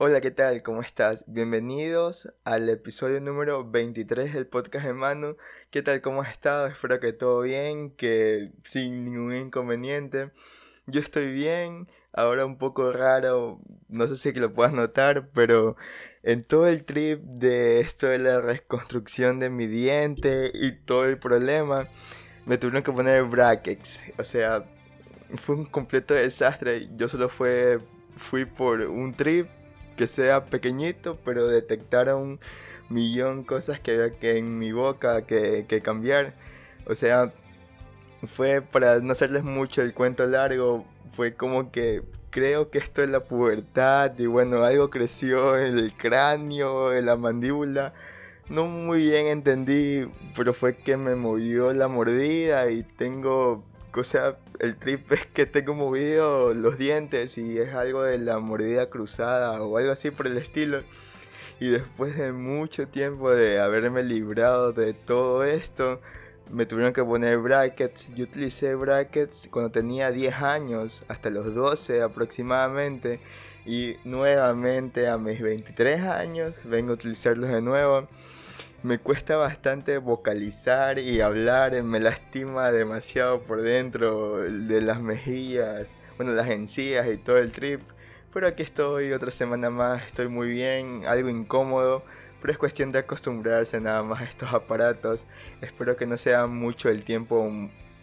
Hola, 0.00 0.20
¿qué 0.20 0.30
tal? 0.30 0.62
¿Cómo 0.62 0.80
estás? 0.80 1.24
Bienvenidos 1.26 2.32
al 2.44 2.68
episodio 2.68 3.20
número 3.20 3.68
23 3.68 4.32
del 4.32 4.46
podcast 4.46 4.86
de 4.86 4.92
Manu. 4.92 5.36
¿Qué 5.72 5.82
tal? 5.82 6.00
¿Cómo 6.02 6.22
has 6.22 6.30
estado? 6.30 6.68
Espero 6.68 7.00
que 7.00 7.12
todo 7.12 7.40
bien, 7.40 7.90
que 7.90 8.52
sin 8.62 9.04
ningún 9.06 9.34
inconveniente. 9.34 10.30
Yo 10.86 11.00
estoy 11.00 11.32
bien, 11.32 11.88
ahora 12.12 12.46
un 12.46 12.58
poco 12.58 12.92
raro, 12.92 13.60
no 13.88 14.06
sé 14.06 14.16
si 14.16 14.32
lo 14.38 14.52
puedas 14.52 14.72
notar, 14.72 15.30
pero 15.34 15.76
en 16.22 16.44
todo 16.44 16.68
el 16.68 16.84
trip 16.84 17.20
de 17.24 17.80
esto 17.80 18.06
de 18.06 18.20
la 18.20 18.40
reconstrucción 18.40 19.40
de 19.40 19.50
mi 19.50 19.66
diente 19.66 20.52
y 20.54 20.76
todo 20.76 21.06
el 21.06 21.18
problema, 21.18 21.88
me 22.46 22.56
tuvieron 22.56 22.84
que 22.84 22.92
poner 22.92 23.24
brackets. 23.24 24.00
O 24.16 24.22
sea, 24.22 24.64
fue 25.38 25.56
un 25.56 25.66
completo 25.66 26.14
desastre. 26.14 26.88
Yo 26.94 27.08
solo 27.08 27.28
fue, 27.28 27.80
fui 28.16 28.44
por 28.44 28.80
un 28.82 29.12
trip 29.12 29.57
que 29.98 30.08
sea 30.08 30.46
pequeñito, 30.46 31.18
pero 31.24 31.46
detectar 31.48 32.14
un 32.14 32.40
millón 32.88 33.44
cosas 33.44 33.80
que 33.80 33.90
había 33.92 34.18
que 34.18 34.38
en 34.38 34.58
mi 34.58 34.72
boca 34.72 35.26
que, 35.26 35.66
que 35.68 35.82
cambiar. 35.82 36.34
O 36.86 36.94
sea, 36.94 37.32
fue 38.26 38.62
para 38.62 39.00
no 39.00 39.12
hacerles 39.12 39.44
mucho 39.44 39.82
el 39.82 39.94
cuento 39.94 40.26
largo, 40.26 40.86
fue 41.14 41.34
como 41.34 41.70
que 41.70 42.02
creo 42.30 42.70
que 42.70 42.78
esto 42.78 43.02
es 43.02 43.10
la 43.10 43.20
pubertad 43.20 44.18
y 44.18 44.26
bueno, 44.26 44.62
algo 44.64 44.90
creció 44.90 45.58
en 45.58 45.78
el 45.78 45.92
cráneo, 45.94 46.94
en 46.94 47.06
la 47.06 47.16
mandíbula. 47.16 47.94
No 48.48 48.66
muy 48.66 49.02
bien 49.02 49.26
entendí, 49.26 50.08
pero 50.36 50.54
fue 50.54 50.76
que 50.76 50.96
me 50.96 51.14
movió 51.16 51.72
la 51.74 51.88
mordida 51.88 52.70
y 52.70 52.82
tengo, 52.82 53.64
o 53.94 54.04
sea, 54.04 54.36
el 54.60 54.76
trip 54.76 55.10
es 55.12 55.26
que 55.26 55.46
tengo 55.46 55.74
movido 55.74 56.54
los 56.54 56.78
dientes 56.78 57.38
y 57.38 57.58
es 57.58 57.74
algo 57.74 58.02
de 58.02 58.18
la 58.18 58.38
mordida 58.38 58.90
cruzada 58.90 59.62
o 59.62 59.78
algo 59.78 59.92
así 59.92 60.10
por 60.10 60.26
el 60.26 60.36
estilo. 60.38 60.82
Y 61.60 61.68
después 61.70 62.16
de 62.16 62.32
mucho 62.32 62.86
tiempo 62.86 63.30
de 63.30 63.58
haberme 63.60 64.04
librado 64.04 64.72
de 64.72 64.94
todo 64.94 65.44
esto, 65.44 66.00
me 66.50 66.66
tuvieron 66.66 66.92
que 66.92 67.02
poner 67.04 67.38
brackets. 67.38 68.08
Yo 68.14 68.24
utilicé 68.24 68.74
brackets 68.74 69.48
cuando 69.50 69.70
tenía 69.70 70.12
10 70.12 70.34
años, 70.36 71.04
hasta 71.08 71.30
los 71.30 71.54
12 71.54 72.02
aproximadamente. 72.02 73.20
Y 73.66 73.96
nuevamente 74.04 75.08
a 75.08 75.18
mis 75.18 75.42
23 75.42 76.02
años 76.02 76.56
vengo 76.64 76.92
a 76.92 76.94
utilizarlos 76.94 77.50
de 77.50 77.60
nuevo. 77.60 78.08
Me 78.82 78.98
cuesta 78.98 79.36
bastante 79.36 79.98
vocalizar 79.98 80.98
y 80.98 81.20
hablar, 81.20 81.82
me 81.82 82.00
lastima 82.00 82.70
demasiado 82.70 83.42
por 83.42 83.62
dentro 83.62 84.36
de 84.38 84.80
las 84.80 85.00
mejillas, 85.00 85.88
bueno, 86.16 86.32
las 86.32 86.48
encías 86.48 87.06
y 87.08 87.16
todo 87.16 87.38
el 87.38 87.52
trip. 87.52 87.80
Pero 88.32 88.46
aquí 88.46 88.62
estoy 88.62 89.12
otra 89.12 89.30
semana 89.30 89.70
más, 89.70 90.04
estoy 90.04 90.28
muy 90.28 90.50
bien, 90.50 91.04
algo 91.06 91.28
incómodo 91.28 92.04
pero 92.40 92.52
es 92.52 92.58
cuestión 92.58 92.92
de 92.92 93.00
acostumbrarse 93.00 93.80
nada 93.80 94.02
más 94.02 94.20
a 94.20 94.24
estos 94.24 94.52
aparatos. 94.52 95.26
Espero 95.60 95.96
que 95.96 96.06
no 96.06 96.16
sea 96.16 96.46
mucho 96.46 96.88
el 96.88 97.04
tiempo, 97.04 97.50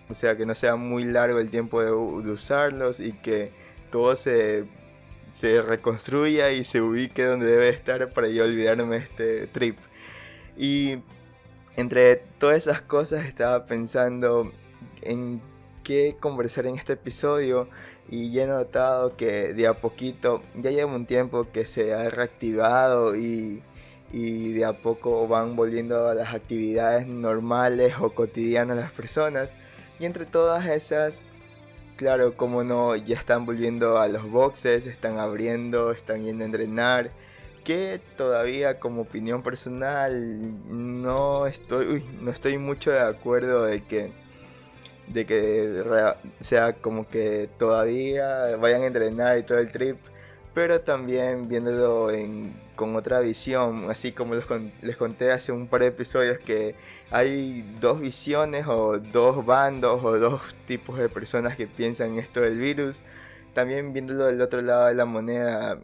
o 0.10 0.14
sea, 0.14 0.36
que 0.36 0.46
no 0.46 0.56
sea 0.56 0.76
muy 0.76 1.06
largo 1.06 1.40
el 1.40 1.50
tiempo 1.50 1.82
de, 1.82 1.92
usarlos 1.92 3.00
y 3.00 3.14
que 3.14 3.52
todo 3.92 4.16
se, 4.16 4.66
se 5.26 5.62
reconstruya 5.62 6.52
y 6.52 6.66
se 6.66 6.82
ubique 6.82 7.24
donde 7.24 7.46
debe 7.48 7.70
estar 7.70 8.12
para 8.12 8.28
yo 8.28 8.44
olvidarme 8.44 8.98
este 8.98 9.48
trip. 9.48 9.78
Y 10.58 11.00
entre 11.76 12.18
todas 12.40 12.58
esas 12.58 12.82
cosas 12.82 13.26
estaba 13.26 13.66
pensando 13.66 14.52
en 15.02 15.42
qué 15.84 16.16
conversar 16.20 16.66
en 16.68 16.76
este 16.76 16.94
episodio 16.94 17.70
y 18.10 18.32
ya 18.32 18.44
he 18.44 18.48
notado 18.48 19.16
que 19.18 19.54
de 19.54 19.68
a 19.68 19.74
poquito 19.82 20.42
ya 20.56 20.72
lleva 20.72 20.96
un 20.96 21.06
tiempo 21.06 21.48
que 21.52 21.66
se 21.66 21.94
ha 21.94 22.10
reactivado 22.10 23.16
y 23.16 23.62
y 24.12 24.54
de 24.54 24.64
a 24.64 24.74
poco 24.74 25.28
van 25.28 25.58
volviendo 25.58 26.08
a 26.08 26.14
las 26.14 26.34
actividades 26.34 27.06
normales 27.06 27.96
o 28.00 28.14
cotidianas 28.14 28.78
las 28.78 28.92
personas. 28.92 29.56
Y 30.00 30.06
entre 30.06 30.26
todas 30.26 30.66
esas, 30.68 31.22
claro, 31.98 32.38
como 32.38 32.64
no, 32.64 32.96
ya 32.96 33.18
están 33.18 33.46
volviendo 33.46 33.98
a 33.98 34.08
los 34.08 34.30
boxes, 34.30 34.88
están 34.88 35.20
abriendo, 35.20 35.92
están 35.92 36.24
yendo 36.24 36.44
a 36.44 36.46
entrenar. 36.46 37.12
Que 37.66 38.00
todavía 38.16 38.80
como 38.80 39.02
opinión 39.02 39.44
personal 39.44 40.14
no 40.70 41.48
estoy, 41.48 42.06
no 42.22 42.32
estoy 42.32 42.58
mucho 42.58 42.92
de 42.92 43.02
acuerdo 43.02 43.66
de 43.66 43.84
que 43.84 44.12
de 45.08 45.26
que 45.26 45.84
sea 46.40 46.74
como 46.74 47.08
que 47.08 47.50
todavía 47.60 48.56
vayan 48.58 48.84
a 48.84 48.86
entrenar 48.88 49.38
y 49.38 49.44
todo 49.44 49.60
el 49.60 49.72
trip, 49.72 49.98
pero 50.54 50.82
también 50.82 51.48
viéndolo 51.48 52.12
en 52.12 52.56
con 52.76 52.96
otra 52.96 53.22
visión, 53.22 53.90
así 53.90 54.12
como 54.12 54.36
les, 54.36 54.46
les 54.82 54.98
conté 54.98 55.32
hace 55.32 55.52
un 55.52 55.68
par 55.68 55.82
de 55.82 55.88
episodios 55.88 56.40
que 56.40 56.76
hay 57.10 57.62
dos 57.80 58.00
visiones 58.00 58.68
o 58.68 59.00
dos 59.00 59.46
bandos 59.46 60.04
o 60.04 60.20
dos 60.20 60.42
tipos 60.68 60.98
de 61.00 61.10
personas 61.10 61.56
que 61.56 61.68
piensan 61.68 62.18
esto 62.20 62.42
del 62.42 62.60
virus. 62.60 63.02
También 63.54 63.94
viéndolo 63.94 64.26
del 64.26 64.42
otro 64.42 64.62
lado 64.62 64.88
de 64.88 64.96
la 64.96 65.06
moneda, 65.06 65.80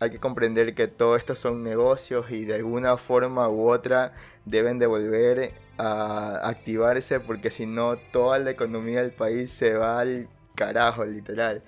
hay 0.00 0.10
que 0.10 0.20
comprender 0.20 0.74
que 0.74 0.86
todo 0.86 1.16
esto 1.16 1.34
son 1.34 1.64
negocios 1.64 2.30
y 2.30 2.44
de 2.44 2.54
alguna 2.54 2.96
forma 2.98 3.48
u 3.48 3.68
otra 3.68 4.12
deben 4.44 4.78
de 4.78 4.86
volver 4.86 5.52
a 5.76 6.48
activarse 6.48 7.18
porque 7.18 7.50
si 7.50 7.66
no 7.66 7.96
toda 8.12 8.38
la 8.38 8.50
economía 8.50 9.02
del 9.02 9.10
país 9.10 9.50
se 9.50 9.74
va 9.74 9.98
al 10.00 10.28
carajo 10.54 11.04
literal. 11.04 11.62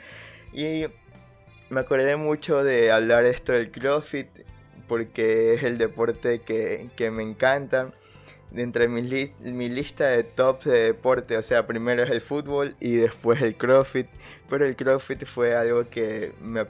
Y 0.53 0.85
me 1.71 1.81
acordé 1.81 2.15
mucho 2.17 2.63
de 2.63 2.93
hablar 2.93 3.25
esto 3.25 3.53
del 3.53 3.73
CrossFit 3.73 4.29
porque 4.87 5.55
es 5.55 5.65
el 5.65 5.77
deporte 5.79 6.41
que, 6.43 7.11
me 7.11 7.23
encanta. 7.25 7.93
Entre 8.55 8.89
mi, 8.89 9.03
mi 9.41 9.69
lista 9.69 10.09
de 10.09 10.25
tops 10.25 10.65
de 10.65 10.79
deporte, 10.87 11.37
o 11.37 11.43
sea, 11.43 11.67
primero 11.67 12.03
es 12.03 12.11
el 12.11 12.21
fútbol 12.21 12.75
y 12.81 12.97
después 12.97 13.41
el 13.43 13.57
CrossFit. 13.57 14.09
Pero 14.49 14.67
el 14.67 14.75
CrossFit 14.75 15.25
fue 15.25 15.55
algo 15.55 15.89
que 15.89 16.33
me, 16.41 16.67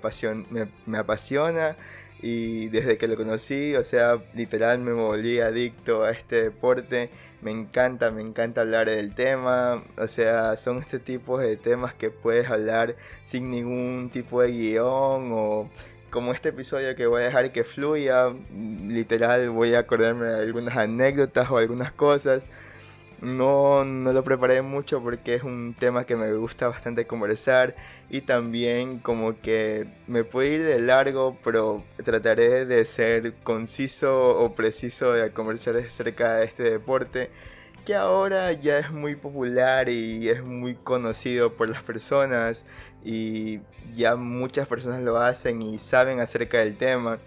me, 0.87 0.99
apasiona 0.99 1.77
y 2.21 2.69
desde 2.69 2.99
que 2.99 3.09
lo 3.09 3.17
conocí, 3.17 3.75
o 3.77 3.85
sea, 3.85 4.23
literal 4.35 4.81
me 4.81 4.93
volví 4.93 5.41
adicto 5.41 6.03
a 6.05 6.11
este 6.11 6.43
deporte. 6.43 7.11
Me 7.41 7.51
encanta, 7.51 8.11
me 8.11 8.21
encanta 8.21 8.61
hablar 8.61 8.91
del 8.91 9.15
tema. 9.15 9.83
O 9.97 10.07
sea, 10.09 10.59
son 10.59 10.79
este 10.79 10.99
tipo 10.99 11.39
de 11.39 11.57
temas 11.57 11.95
que 11.95 12.11
puedes 12.11 12.51
hablar 12.51 12.97
sin 13.25 13.51
ningún 13.51 14.11
tipo 14.13 14.43
de 14.43 14.53
guion 14.53 15.31
o 15.33 15.71
como 16.11 16.33
este 16.33 16.51
episodio 16.51 16.95
que 16.97 17.07
voy 17.07 17.23
a 17.23 17.27
dejar 17.27 17.53
que 17.53 17.65
fluya, 17.65 18.33
literal 18.89 19.51
voy 19.51 19.75
a 19.75 19.81
acordarme 19.81 20.27
de 20.27 20.43
algunas 20.43 20.77
anécdotas 20.77 21.51
o 21.51 21.59
algunas 21.59 21.93
cosas. 21.93 22.45
No, 23.21 23.85
no 23.85 24.13
lo 24.15 24.25
preparé 24.25 24.63
mucho 24.63 25.03
porque 25.03 25.35
es 25.35 25.43
un 25.43 25.75
tema 25.79 26.05
que 26.05 26.17
me 26.17 26.33
gusta 26.33 26.69
bastante 26.69 27.07
conversar 27.07 27.77
y 28.09 28.23
también 28.23 28.99
como 28.99 29.39
que 29.41 29.87
me 30.07 30.25
puede 30.25 30.49
ir 30.55 30.65
de 30.65 30.81
largo, 30.81 31.37
pero 31.45 31.85
trataré 32.03 32.65
de 32.65 32.85
ser 32.87 33.35
conciso 33.43 34.39
o 34.39 34.55
preciso 34.55 35.13
de 35.13 35.33
conversar 35.33 35.77
acerca 35.77 36.37
de 36.37 36.47
este 36.47 36.63
deporte 36.63 37.31
que 37.85 37.95
ahora 37.95 38.53
ya 38.53 38.79
es 38.79 38.91
muy 38.91 39.17
popular 39.17 39.89
y 39.89 40.29
es 40.29 40.45
muy 40.45 40.75
conocido 40.75 41.55
por 41.55 41.71
las 41.71 41.83
personas 41.83 42.65
y 43.05 43.61
ya 43.93 44.17
muchas 44.17 44.67
personas 44.67 45.01
lo 45.03 45.19
hacen 45.19 45.63
y 45.63 45.79
saben 45.79 46.21
acerca 46.21 46.59
del 46.59 46.77
tema, 46.77 47.19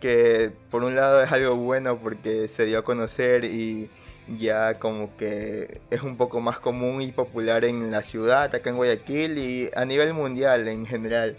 que 0.00 0.50
por 0.70 0.82
un 0.84 0.96
lado 0.96 1.22
es 1.22 1.30
algo 1.32 1.56
bueno 1.56 1.98
porque 1.98 2.48
se 2.48 2.64
dio 2.64 2.78
a 2.78 2.84
conocer 2.84 3.44
y 3.44 3.90
ya 4.38 4.78
como 4.78 5.16
que 5.16 5.80
es 5.90 6.02
un 6.02 6.16
poco 6.16 6.40
más 6.40 6.58
común 6.58 7.02
y 7.02 7.12
popular 7.12 7.64
en 7.64 7.90
la 7.90 8.02
ciudad, 8.02 8.54
acá 8.54 8.70
en 8.70 8.76
Guayaquil 8.76 9.38
y 9.38 9.70
a 9.74 9.84
nivel 9.84 10.14
mundial 10.14 10.68
en 10.68 10.86
general. 10.86 11.36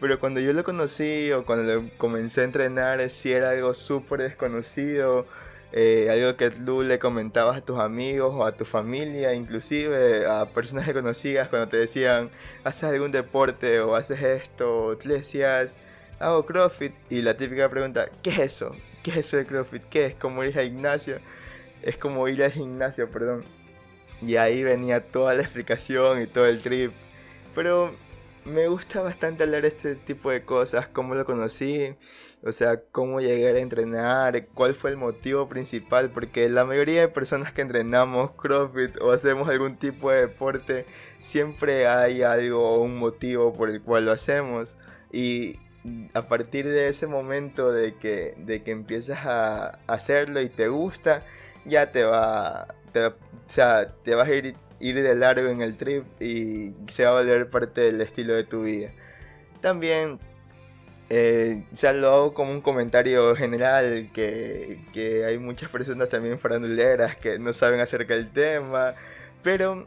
Pero 0.00 0.18
cuando 0.20 0.40
yo 0.40 0.52
lo 0.52 0.64
conocí 0.64 1.30
o 1.32 1.44
cuando 1.46 1.88
comencé 1.96 2.42
a 2.42 2.44
entrenar, 2.44 3.08
sí 3.10 3.32
era 3.32 3.50
algo 3.50 3.74
súper 3.74 4.22
desconocido 4.22 5.26
eh, 5.76 6.08
algo 6.08 6.36
que 6.36 6.50
tú 6.50 6.82
le 6.82 7.00
comentabas 7.00 7.56
a 7.56 7.60
tus 7.60 7.80
amigos 7.80 8.32
o 8.32 8.44
a 8.44 8.52
tu 8.56 8.64
familia, 8.64 9.34
inclusive 9.34 10.24
a 10.24 10.46
personas 10.46 10.84
que 10.84 10.94
conocías 10.94 11.48
cuando 11.48 11.68
te 11.68 11.78
decían, 11.78 12.30
haces 12.62 12.84
algún 12.84 13.10
deporte 13.10 13.80
o 13.80 13.96
haces 13.96 14.22
esto, 14.22 14.96
tú 14.96 15.08
le 15.08 15.14
decías, 15.14 15.76
hago 16.20 16.46
CrossFit 16.46 16.94
y 17.10 17.22
la 17.22 17.36
típica 17.36 17.68
pregunta, 17.68 18.08
¿qué 18.22 18.30
es 18.30 18.38
eso? 18.38 18.76
¿Qué 19.02 19.10
es 19.10 19.16
eso 19.16 19.36
de 19.36 19.46
CrossFit? 19.46 19.82
¿Qué 19.90 20.06
es 20.06 20.14
como 20.14 20.44
ir 20.44 20.56
al 20.56 20.66
gimnasio? 20.66 21.18
Es 21.82 21.98
como 21.98 22.28
ir 22.28 22.44
al 22.44 22.52
gimnasio, 22.52 23.10
perdón. 23.10 23.44
Y 24.22 24.36
ahí 24.36 24.62
venía 24.62 25.00
toda 25.00 25.34
la 25.34 25.42
explicación 25.42 26.22
y 26.22 26.28
todo 26.28 26.46
el 26.46 26.62
trip. 26.62 26.92
Pero 27.52 27.96
me 28.44 28.68
gusta 28.68 29.00
bastante 29.00 29.44
hablar 29.44 29.64
este 29.64 29.94
tipo 29.94 30.30
de 30.30 30.44
cosas, 30.44 30.88
cómo 30.88 31.14
lo 31.14 31.24
conocí, 31.24 31.96
o 32.42 32.52
sea, 32.52 32.82
cómo 32.92 33.20
llegar 33.20 33.56
a 33.56 33.60
entrenar, 33.60 34.46
cuál 34.48 34.74
fue 34.74 34.90
el 34.90 34.96
motivo 34.96 35.48
principal, 35.48 36.10
porque 36.10 36.48
la 36.48 36.64
mayoría 36.64 37.00
de 37.00 37.08
personas 37.08 37.52
que 37.52 37.62
entrenamos 37.62 38.32
CrossFit 38.32 39.00
o 39.00 39.12
hacemos 39.12 39.48
algún 39.48 39.78
tipo 39.78 40.10
de 40.10 40.22
deporte, 40.22 40.86
siempre 41.20 41.86
hay 41.86 42.22
algo 42.22 42.68
o 42.68 42.80
un 42.82 42.98
motivo 42.98 43.52
por 43.52 43.70
el 43.70 43.80
cual 43.82 44.06
lo 44.06 44.12
hacemos. 44.12 44.76
Y 45.10 45.58
a 46.12 46.28
partir 46.28 46.68
de 46.68 46.88
ese 46.88 47.06
momento 47.06 47.72
de 47.72 47.94
que, 47.96 48.34
de 48.38 48.62
que 48.62 48.72
empiezas 48.72 49.26
a 49.26 49.78
hacerlo 49.86 50.40
y 50.42 50.48
te 50.48 50.68
gusta, 50.68 51.24
ya 51.64 51.92
te 51.92 52.04
va, 52.04 52.66
te, 52.92 53.06
o 53.06 53.14
sea, 53.48 53.94
te 54.02 54.14
vas 54.14 54.28
a 54.28 54.34
ir, 54.34 54.54
ir 54.80 55.02
de 55.02 55.14
largo 55.14 55.48
en 55.48 55.62
el 55.62 55.76
trip 55.76 56.04
y 56.20 56.74
se 56.92 57.04
va 57.04 57.10
a 57.10 57.22
volver 57.22 57.48
parte 57.50 57.82
del 57.82 58.00
estilo 58.00 58.34
de 58.34 58.44
tu 58.44 58.64
vida. 58.64 58.90
También 59.60 60.18
eh, 61.10 61.64
lo 61.94 62.08
hago 62.08 62.34
como 62.34 62.52
un 62.52 62.60
comentario 62.60 63.34
general, 63.36 64.10
que, 64.12 64.80
que, 64.92 65.24
hay 65.24 65.38
muchas 65.38 65.70
personas 65.70 66.08
también 66.08 66.38
faranduleras 66.38 67.16
que 67.16 67.38
no 67.38 67.52
saben 67.52 67.80
acerca 67.80 68.14
del 68.14 68.32
tema, 68.32 68.94
pero 69.42 69.86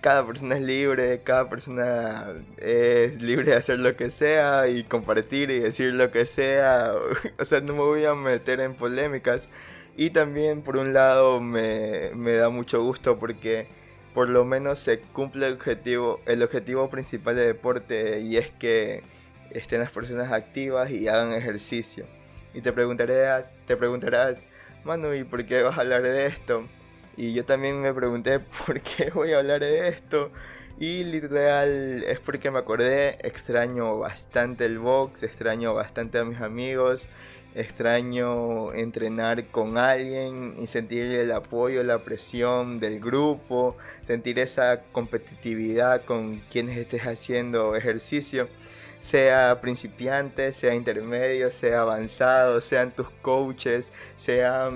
cada 0.00 0.26
persona 0.26 0.56
es 0.56 0.62
libre, 0.62 1.22
cada 1.24 1.48
persona 1.48 2.26
es 2.58 3.20
libre 3.22 3.52
de 3.52 3.56
hacer 3.56 3.78
lo 3.78 3.96
que 3.96 4.10
sea 4.10 4.68
y 4.68 4.84
compartir 4.84 5.50
y 5.50 5.58
decir 5.58 5.94
lo 5.94 6.10
que 6.10 6.26
sea, 6.26 6.92
o 7.38 7.44
sea, 7.44 7.60
no 7.60 7.72
me 7.72 7.80
voy 7.80 8.04
a 8.04 8.14
meter 8.14 8.60
en 8.60 8.74
polémicas. 8.74 9.48
Y 9.96 10.10
también 10.10 10.62
por 10.62 10.76
un 10.76 10.92
lado 10.92 11.40
me, 11.40 12.10
me 12.14 12.34
da 12.34 12.50
mucho 12.50 12.82
gusto 12.82 13.18
porque 13.18 13.66
por 14.14 14.28
lo 14.28 14.44
menos 14.44 14.78
se 14.78 15.00
cumple 15.00 15.46
el 15.46 15.54
objetivo, 15.54 16.20
el 16.26 16.42
objetivo 16.42 16.88
principal 16.90 17.36
del 17.36 17.48
deporte 17.48 18.20
y 18.20 18.36
es 18.36 18.50
que 18.50 19.02
estén 19.50 19.80
las 19.80 19.90
personas 19.90 20.32
activas 20.32 20.90
y 20.90 21.08
hagan 21.08 21.32
ejercicio. 21.32 22.06
Y 22.54 22.60
te 22.60 22.72
preguntarás, 22.72 23.54
te 23.66 23.76
preguntarás, 23.76 24.38
Manu, 24.84 25.12
¿y 25.14 25.24
por 25.24 25.44
qué 25.44 25.62
vas 25.62 25.76
a 25.76 25.82
hablar 25.82 26.02
de 26.02 26.26
esto? 26.26 26.64
Y 27.16 27.34
yo 27.34 27.44
también 27.44 27.80
me 27.80 27.92
pregunté 27.92 28.40
por 28.66 28.80
qué 28.80 29.10
voy 29.10 29.32
a 29.32 29.38
hablar 29.38 29.60
de 29.60 29.88
esto. 29.88 30.30
Y 30.78 31.04
literal 31.04 32.04
es 32.04 32.20
porque 32.20 32.50
me 32.50 32.58
acordé, 32.58 33.18
extraño 33.26 33.98
bastante 33.98 34.66
el 34.66 34.78
box, 34.78 35.22
extraño 35.22 35.72
bastante 35.72 36.18
a 36.18 36.24
mis 36.24 36.40
amigos, 36.40 37.06
extraño 37.56 38.72
entrenar 38.74 39.46
con 39.46 39.78
alguien 39.78 40.54
y 40.58 40.66
sentir 40.66 41.02
el 41.02 41.32
apoyo, 41.32 41.82
la 41.82 42.04
presión 42.04 42.78
del 42.80 43.00
grupo, 43.00 43.76
sentir 44.02 44.38
esa 44.38 44.82
competitividad 44.92 46.04
con 46.04 46.40
quienes 46.50 46.76
estés 46.76 47.02
haciendo 47.06 47.74
ejercicio 47.74 48.48
sea 49.00 49.60
principiante, 49.60 50.52
sea 50.52 50.74
intermedio, 50.74 51.50
sea 51.50 51.80
avanzado, 51.80 52.60
sean 52.60 52.90
tus 52.90 53.08
coaches, 53.22 53.90
sea, 54.16 54.70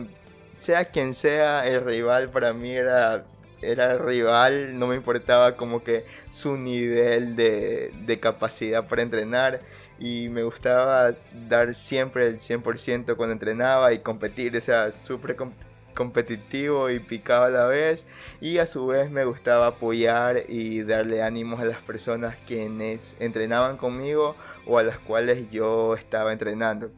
sea 0.61 0.85
quien 0.87 1.15
sea 1.15 1.67
el 1.67 1.85
rival, 1.85 2.31
para 2.31 2.53
mí 2.53 2.71
era, 2.71 3.25
era 3.61 3.99
rival, 3.99 4.79
no 4.79 4.87
me 4.87 4.97
importaba 4.97 5.57
como 5.57 5.83
que 5.83 6.05
su 6.31 6.57
nivel 6.57 7.37
de, 7.37 7.93
de 8.07 8.21
capacidad 8.21 8.87
para 8.87 9.03
entrenar 9.03 9.61
y 10.01 10.31
me 10.31 10.43
gustaba 10.43 11.15
dar 11.49 11.75
siempre 11.75 12.27
el 12.27 12.41
100% 12.41 13.17
cuando 13.17 13.35
entrenaba 13.35 13.93
y 13.93 13.99
competir, 13.99 14.57
o 14.57 14.61
sea, 14.61 14.91
súper 14.93 15.37
competitivo 15.95 16.89
y 16.89 16.99
picado 16.99 17.45
a 17.45 17.51
la 17.51 17.67
vez 17.67 18.07
y 18.41 18.57
a 18.59 18.67
su 18.67 18.87
vez 18.87 19.11
me 19.11 19.27
gustaba 19.27 19.67
apoyar 19.67 20.45
y 20.49 20.83
darle 20.83 21.23
ánimos 21.23 21.61
a 21.61 21.67
las 21.67 21.83
personas 21.83 22.37
quienes 22.47 23.15
entrenaban 23.21 23.77
conmigo 23.77 24.37
o 24.67 24.79
a 24.79 24.83
las 24.83 24.99
cuales 24.99 25.51
yo 25.51 25.95
estaba 25.95 26.33
entrenando. 26.33 26.91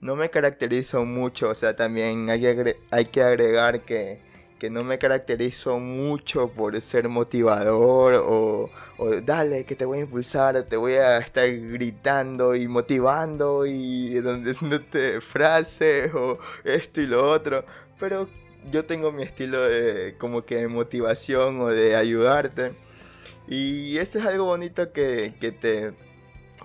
No 0.00 0.14
me 0.14 0.30
caracterizo 0.30 1.04
mucho, 1.04 1.48
o 1.48 1.54
sea, 1.56 1.74
también 1.74 2.30
hay 2.30 2.40
que, 2.40 2.76
hay 2.92 3.06
que 3.06 3.22
agregar 3.22 3.80
que, 3.80 4.20
que 4.60 4.70
no 4.70 4.84
me 4.84 4.98
caracterizo 4.98 5.80
mucho 5.80 6.48
por 6.52 6.80
ser 6.80 7.08
motivador 7.08 8.22
o, 8.24 8.70
o, 8.98 9.20
dale 9.20 9.64
que 9.64 9.76
te 9.76 9.84
voy 9.84 9.98
a 9.98 10.00
impulsar, 10.02 10.62
te 10.64 10.76
voy 10.76 10.94
a 10.94 11.18
estar 11.18 11.48
gritando 11.50 12.54
y 12.54 12.68
motivando 12.68 13.64
y 13.66 14.14
donde 14.20 14.54
te 14.90 15.20
frases 15.20 16.12
o 16.14 16.38
esto 16.64 17.00
y 17.00 17.06
lo 17.06 17.30
otro 17.30 17.64
pero 17.98 18.28
yo 18.70 18.84
tengo 18.84 19.12
mi 19.12 19.22
estilo 19.22 19.62
de 19.62 20.16
como 20.18 20.44
que 20.44 20.56
de 20.56 20.68
motivación 20.68 21.60
o 21.60 21.68
de 21.68 21.96
ayudarte. 21.96 22.72
Y 23.48 23.98
eso 23.98 24.18
es 24.18 24.26
algo 24.26 24.44
bonito 24.44 24.92
que, 24.92 25.32
te, 25.60 25.92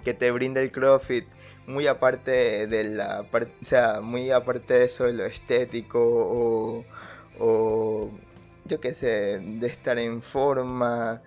que 0.03 0.13
te 0.13 0.31
brinda 0.31 0.62
el 0.62 0.71
CrossFit. 0.71 1.25
Muy 1.65 1.88
aparte 1.88 2.68
de 2.68 2.83
la 2.83 3.21
o 3.21 3.65
sea, 3.65 4.01
muy 4.01 4.31
aparte 4.31 4.74
de 4.74 4.85
eso 4.85 5.06
de 5.06 5.13
lo 5.13 5.25
estético 5.25 6.00
o, 6.03 6.85
o 7.39 8.12
yo 8.65 8.81
qué 8.81 8.94
sé, 8.94 9.39
de 9.39 9.68
estar 9.68 9.97
en 9.97 10.21
forma 10.21 11.21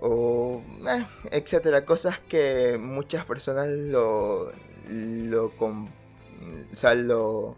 o 0.00 0.62
eh, 0.88 1.06
etcétera, 1.30 1.84
cosas 1.84 2.20
que 2.20 2.78
muchas 2.78 3.24
personas 3.24 3.68
lo 3.68 4.50
lo 4.88 5.52
o 5.58 6.76
sea, 6.76 6.94
lo 6.94 7.56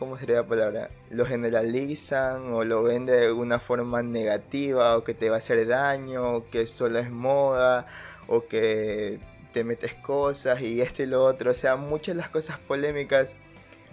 ¿cómo 0.00 0.16
sería 0.18 0.36
la 0.36 0.46
palabra? 0.46 0.90
Lo 1.10 1.26
generalizan 1.26 2.54
o 2.54 2.64
lo 2.64 2.82
ven 2.82 3.04
de 3.06 3.32
una 3.32 3.60
forma 3.60 4.02
negativa 4.02 4.96
o 4.96 5.04
que 5.04 5.14
te 5.14 5.28
va 5.28 5.36
a 5.36 5.38
hacer 5.40 5.66
daño 5.66 6.36
o 6.36 6.50
que 6.50 6.66
solo 6.66 6.98
es 6.98 7.10
moda 7.10 7.86
o 8.26 8.46
que 8.46 9.20
te 9.52 9.62
metes 9.64 9.94
cosas 9.94 10.62
y 10.62 10.80
esto 10.80 11.02
y 11.02 11.06
lo 11.06 11.22
otro. 11.24 11.50
O 11.50 11.54
sea, 11.54 11.76
muchas 11.76 12.16
de 12.16 12.22
las 12.22 12.30
cosas 12.30 12.58
polémicas. 12.58 13.36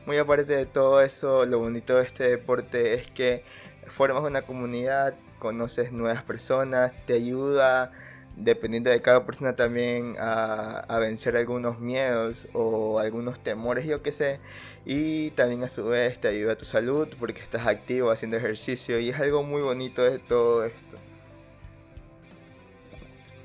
Muy 0.05 0.17
aparte 0.17 0.53
de 0.53 0.65
todo 0.65 1.01
eso, 1.01 1.45
lo 1.45 1.59
bonito 1.59 1.97
de 1.97 2.05
este 2.05 2.29
deporte 2.29 2.93
es 2.93 3.09
que 3.11 3.43
formas 3.87 4.23
una 4.23 4.43
comunidad, 4.43 5.13
conoces 5.39 5.91
nuevas 5.91 6.23
personas, 6.23 6.93
te 7.05 7.13
ayuda 7.13 7.91
dependiendo 8.37 8.89
de 8.91 9.01
cada 9.01 9.25
persona 9.25 9.55
también 9.55 10.15
a, 10.19 10.79
a, 10.79 10.99
vencer 10.99 11.35
algunos 11.35 11.79
miedos 11.79 12.47
o 12.53 12.99
algunos 12.99 13.39
temores, 13.39 13.85
yo 13.85 14.03
qué 14.03 14.11
sé. 14.11 14.39
Y 14.85 15.31
también 15.31 15.63
a 15.63 15.69
su 15.69 15.85
vez 15.85 16.19
te 16.19 16.27
ayuda 16.27 16.53
a 16.53 16.57
tu 16.57 16.65
salud 16.65 17.07
porque 17.19 17.41
estás 17.41 17.67
activo 17.67 18.11
haciendo 18.11 18.37
ejercicio 18.37 18.99
y 18.99 19.09
es 19.09 19.19
algo 19.19 19.43
muy 19.43 19.61
bonito 19.61 20.03
de 20.03 20.19
todo 20.19 20.65
esto. 20.65 20.97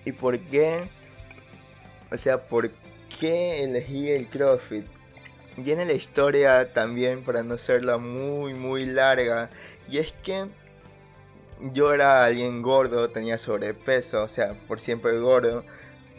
¿Y 0.05 0.12
por 0.12 0.39
qué? 0.39 0.89
O 2.11 2.17
sea, 2.17 2.39
¿por 2.39 2.71
qué 3.19 3.65
elegí 3.65 4.11
el 4.11 4.29
CrossFit? 4.29 4.85
Viene 5.56 5.85
la 5.85 5.93
historia 5.93 6.73
también 6.73 7.25
para 7.25 7.43
no 7.43 7.59
serla 7.59 7.99
muy 7.99 8.55
muy 8.55 8.87
larga 8.87 9.50
y 9.89 9.99
es 9.99 10.12
que 10.23 10.49
yo 11.73 11.93
era 11.93 12.25
alguien 12.25 12.62
gordo, 12.62 13.11
tenía 13.11 13.38
sobrepeso, 13.38 14.23
o 14.25 14.29
sea, 14.29 14.55
por 14.67 14.81
siempre 14.81 15.19
gordo. 15.19 15.64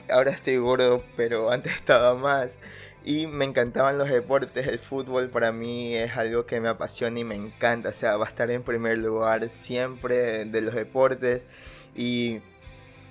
Ahora 0.09 0.31
estoy 0.31 0.57
gordo, 0.57 1.03
pero 1.17 1.51
antes 1.51 1.75
estaba 1.75 2.15
más. 2.15 2.59
Y 3.05 3.27
me 3.27 3.43
encantaban 3.45 3.97
los 3.97 4.09
deportes, 4.09 4.67
el 4.67 4.79
fútbol 4.79 5.29
para 5.29 5.51
mí 5.51 5.93
es 5.95 6.15
algo 6.15 6.45
que 6.45 6.61
me 6.61 6.69
apasiona 6.69 7.19
y 7.19 7.25
me 7.25 7.35
encanta, 7.35 7.89
o 7.89 7.93
sea, 7.93 8.15
va 8.15 8.25
a 8.25 8.29
estar 8.29 8.49
en 8.49 8.63
primer 8.63 8.97
lugar 8.97 9.49
siempre 9.49 10.45
de 10.45 10.61
los 10.61 10.73
deportes. 10.73 11.45
Y 11.95 12.39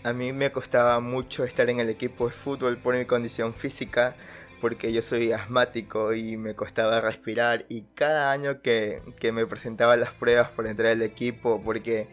a 0.02 0.12
mí 0.14 0.32
me 0.32 0.50
costaba 0.50 0.98
mucho 1.00 1.44
estar 1.44 1.68
en 1.68 1.78
el 1.78 1.90
equipo 1.90 2.26
de 2.26 2.32
fútbol 2.32 2.78
por 2.78 2.96
mi 2.96 3.04
condición 3.04 3.54
física, 3.54 4.16
porque 4.62 4.92
yo 4.92 5.02
soy 5.02 5.32
asmático 5.32 6.14
y 6.14 6.36
me 6.36 6.54
costaba 6.54 7.00
respirar 7.00 7.66
y 7.68 7.82
cada 7.96 8.30
año 8.30 8.62
que, 8.62 9.02
que 9.18 9.32
me 9.32 9.44
presentaba 9.44 9.96
las 9.96 10.14
pruebas 10.14 10.50
por 10.50 10.68
entrar 10.68 10.92
al 10.92 11.02
equipo, 11.02 11.60
porque 11.64 12.06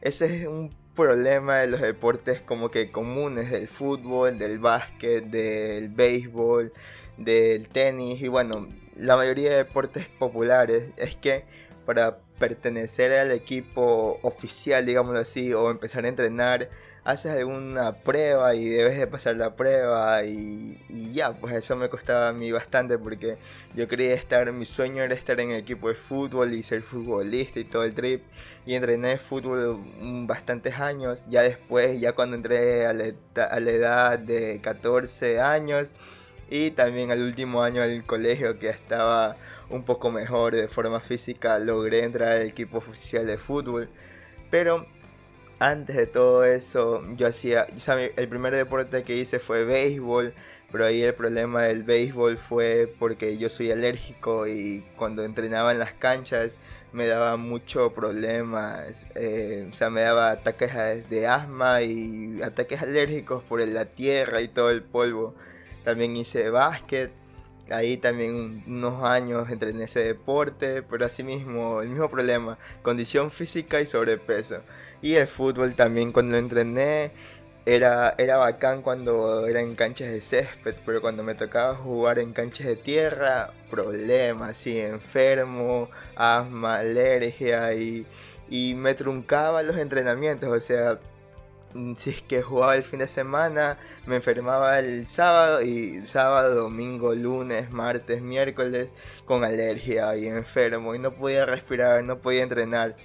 ese 0.00 0.42
es 0.42 0.48
un 0.48 0.74
problema 0.96 1.58
de 1.58 1.68
los 1.68 1.80
deportes 1.80 2.40
como 2.40 2.72
que 2.72 2.90
comunes, 2.90 3.52
del 3.52 3.68
fútbol, 3.68 4.36
del 4.36 4.58
básquet, 4.58 5.24
del 5.26 5.90
béisbol, 5.90 6.72
del 7.18 7.68
tenis 7.68 8.20
y 8.20 8.26
bueno, 8.26 8.68
la 8.96 9.16
mayoría 9.16 9.52
de 9.52 9.58
deportes 9.58 10.08
populares 10.08 10.90
es 10.96 11.14
que 11.14 11.44
para 11.86 12.18
pertenecer 12.40 13.12
al 13.12 13.30
equipo 13.30 14.18
oficial, 14.22 14.84
digámoslo 14.84 15.20
así, 15.20 15.54
o 15.54 15.70
empezar 15.70 16.04
a 16.04 16.08
entrenar, 16.08 16.68
haces 17.04 17.32
alguna 17.32 17.92
prueba 17.92 18.54
y 18.54 18.68
debes 18.68 18.96
de 18.96 19.06
pasar 19.06 19.36
la 19.36 19.56
prueba 19.56 20.24
y, 20.24 20.78
ya, 21.12 21.32
pues 21.32 21.54
eso 21.54 21.74
me 21.76 21.88
costaba 21.88 22.28
a 22.28 22.32
mí 22.32 22.52
bastante 22.52 22.96
porque 22.96 23.38
yo 23.74 23.88
quería 23.88 24.14
estar, 24.14 24.52
mi 24.52 24.66
sueño 24.66 25.02
era 25.02 25.14
estar 25.14 25.40
en 25.40 25.50
el 25.50 25.58
equipo 25.58 25.88
de 25.88 25.94
fútbol 25.94 26.52
y 26.52 26.62
ser 26.62 26.82
futbolista 26.82 27.58
y 27.58 27.64
todo 27.64 27.84
el 27.84 27.94
trip 27.94 28.22
y 28.66 28.74
entrené 28.74 29.18
fútbol 29.18 29.80
bastantes 30.26 30.78
años, 30.78 31.26
ya 31.28 31.42
después, 31.42 32.00
ya 32.00 32.12
cuando 32.12 32.36
entré 32.36 32.86
a 32.86 32.92
la, 32.92 33.12
a 33.50 33.60
la 33.60 33.70
edad 33.70 34.18
de 34.18 34.60
14 34.62 35.40
años 35.40 35.94
y 36.48 36.70
también 36.70 37.10
al 37.10 37.20
último 37.22 37.62
año 37.62 37.82
del 37.82 38.04
colegio 38.04 38.58
que 38.58 38.68
estaba 38.68 39.36
un 39.70 39.84
poco 39.84 40.10
mejor 40.10 40.54
de 40.54 40.68
forma 40.68 41.00
física, 41.00 41.58
logré 41.58 42.04
entrar 42.04 42.36
al 42.36 42.42
equipo 42.42 42.78
oficial 42.78 43.26
de 43.26 43.38
fútbol, 43.38 43.88
pero 44.50 44.86
antes 45.62 45.96
de 45.96 46.06
todo 46.06 46.44
eso, 46.44 47.02
yo 47.16 47.28
hacía, 47.28 47.66
el 48.16 48.28
primer 48.28 48.54
deporte 48.54 49.04
que 49.04 49.16
hice 49.16 49.38
fue 49.38 49.64
béisbol, 49.64 50.34
pero 50.72 50.86
ahí 50.86 51.02
el 51.02 51.14
problema 51.14 51.62
del 51.62 51.84
béisbol 51.84 52.36
fue 52.36 52.92
porque 52.98 53.38
yo 53.38 53.48
soy 53.48 53.70
alérgico 53.70 54.48
y 54.48 54.84
cuando 54.96 55.24
entrenaba 55.24 55.70
en 55.70 55.78
las 55.78 55.92
canchas 55.92 56.58
me 56.92 57.06
daba 57.06 57.36
mucho 57.36 57.92
problemas, 57.94 59.06
eh, 59.14 59.68
o 59.70 59.72
sea, 59.72 59.88
me 59.88 60.00
daba 60.00 60.32
ataques 60.32 61.08
de 61.08 61.26
asma 61.28 61.82
y 61.82 62.42
ataques 62.42 62.82
alérgicos 62.82 63.44
por 63.44 63.60
la 63.66 63.84
tierra 63.86 64.40
y 64.40 64.48
todo 64.48 64.70
el 64.70 64.82
polvo. 64.82 65.34
también 65.84 66.16
hice 66.16 66.50
básquet, 66.50 67.12
ahí 67.70 67.96
también 67.96 68.64
unos 68.66 69.02
años 69.02 69.50
entrené 69.50 69.84
ese 69.84 70.00
deporte, 70.00 70.82
pero 70.82 71.06
así 71.06 71.22
mismo, 71.22 71.82
el 71.82 71.88
mismo 71.88 72.08
problema, 72.10 72.58
condición 72.82 73.30
física 73.30 73.80
y 73.80 73.86
sobrepeso. 73.86 74.60
Y 75.00 75.14
el 75.14 75.26
fútbol 75.26 75.74
también 75.74 76.12
cuando 76.12 76.32
lo 76.32 76.38
entrené, 76.38 77.12
era, 77.64 78.14
era 78.18 78.38
bacán 78.38 78.82
cuando 78.82 79.46
era 79.46 79.60
en 79.60 79.74
canchas 79.76 80.10
de 80.10 80.20
césped, 80.20 80.74
pero 80.84 81.00
cuando 81.00 81.22
me 81.22 81.34
tocaba 81.34 81.74
jugar 81.76 82.18
en 82.18 82.32
canchas 82.32 82.66
de 82.66 82.76
tierra, 82.76 83.52
problemas, 83.70 84.56
sí, 84.56 84.80
enfermo, 84.80 85.88
asma, 86.16 86.76
alergia 86.76 87.72
y, 87.74 88.06
y 88.50 88.74
me 88.74 88.94
truncaba 88.94 89.62
los 89.62 89.78
entrenamientos, 89.78 90.50
o 90.50 90.60
sea, 90.60 90.98
si 91.96 92.10
es 92.10 92.22
que 92.22 92.42
jugaba 92.42 92.76
el 92.76 92.84
fin 92.84 93.00
de 93.00 93.08
semana, 93.08 93.78
me 94.06 94.16
enfermaba 94.16 94.78
el 94.78 95.06
sábado 95.06 95.62
y 95.62 96.06
sábado, 96.06 96.54
domingo, 96.54 97.14
lunes, 97.14 97.70
martes, 97.70 98.22
miércoles 98.22 98.94
con 99.24 99.44
alergia 99.44 100.16
y 100.16 100.26
enfermo 100.26 100.94
y 100.94 100.98
no 100.98 101.14
podía 101.14 101.46
respirar, 101.46 102.04
no 102.04 102.18
podía 102.18 102.42
entrenar. 102.42 102.96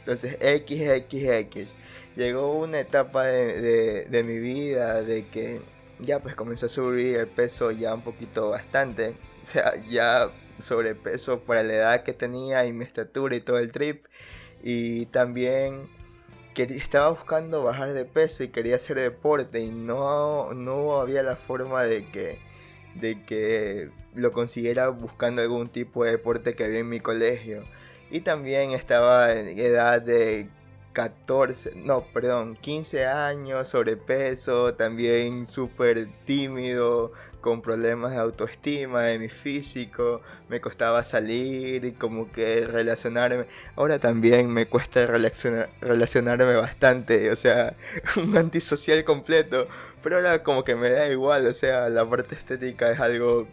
Entonces, 0.00 0.36
X, 0.40 0.82
X, 0.82 1.24
X 1.28 1.74
llegó 2.16 2.52
una 2.58 2.80
etapa 2.80 3.24
de, 3.24 4.22
mi 4.24 4.38
vida 4.38 5.02
de 5.02 5.26
que 5.26 5.60
ya 5.98 6.20
pues 6.20 6.34
comenzó 6.34 6.66
a 6.66 6.68
subir 6.68 7.16
el 7.16 7.26
peso 7.28 7.70
ya 7.70 7.94
un 7.94 8.02
poquito 8.02 8.50
bastante. 8.50 9.16
O 9.42 9.46
sea, 9.46 9.74
ya 9.88 10.30
sobrepeso 10.62 11.40
para 11.40 11.62
la 11.62 11.74
edad 11.74 12.02
que 12.02 12.12
tenía 12.12 12.66
y 12.66 12.72
mi 12.72 12.84
estatura 12.84 13.36
y 13.36 13.40
todo 13.40 13.58
el 13.58 13.72
trip. 13.72 14.06
Y 14.62 15.06
también 15.06 15.88
estaba 16.62 17.10
buscando 17.10 17.62
bajar 17.62 17.92
de 17.92 18.04
peso 18.04 18.44
y 18.44 18.48
quería 18.48 18.76
hacer 18.76 18.98
deporte 18.98 19.60
y 19.60 19.70
no, 19.70 20.54
no 20.54 21.00
había 21.00 21.22
la 21.22 21.36
forma 21.36 21.82
de 21.82 22.06
que, 22.10 22.38
de 22.94 23.22
que 23.24 23.90
lo 24.14 24.32
consiguiera 24.32 24.88
buscando 24.88 25.42
algún 25.42 25.68
tipo 25.68 26.04
de 26.04 26.12
deporte 26.12 26.54
que 26.54 26.64
había 26.64 26.80
en 26.80 26.88
mi 26.88 27.00
colegio. 27.00 27.64
Y 28.10 28.20
también 28.20 28.70
estaba 28.72 29.32
en 29.32 29.58
edad 29.58 30.00
de 30.00 30.48
14, 30.92 31.72
no, 31.74 32.04
perdón, 32.12 32.56
15 32.56 33.06
años, 33.06 33.68
sobrepeso, 33.68 34.74
también 34.74 35.46
súper 35.46 36.08
tímido, 36.24 37.12
con 37.44 37.60
problemas 37.60 38.12
de 38.12 38.16
autoestima, 38.16 39.02
de 39.02 39.18
mi 39.18 39.28
físico, 39.28 40.22
me 40.48 40.62
costaba 40.62 41.04
salir 41.04 41.84
y 41.84 41.92
como 41.92 42.32
que 42.32 42.66
relacionarme. 42.66 43.44
Ahora 43.76 43.98
también 43.98 44.48
me 44.48 44.66
cuesta 44.66 45.06
relacionarme 45.06 46.56
bastante, 46.56 47.30
o 47.30 47.36
sea, 47.36 47.74
un 48.16 48.34
antisocial 48.38 49.04
completo, 49.04 49.66
pero 50.02 50.16
ahora 50.16 50.42
como 50.42 50.64
que 50.64 50.74
me 50.74 50.88
da 50.88 51.06
igual, 51.10 51.46
o 51.46 51.52
sea, 51.52 51.90
la 51.90 52.08
parte 52.08 52.34
estética 52.34 52.90
es 52.90 52.98
algo 52.98 53.46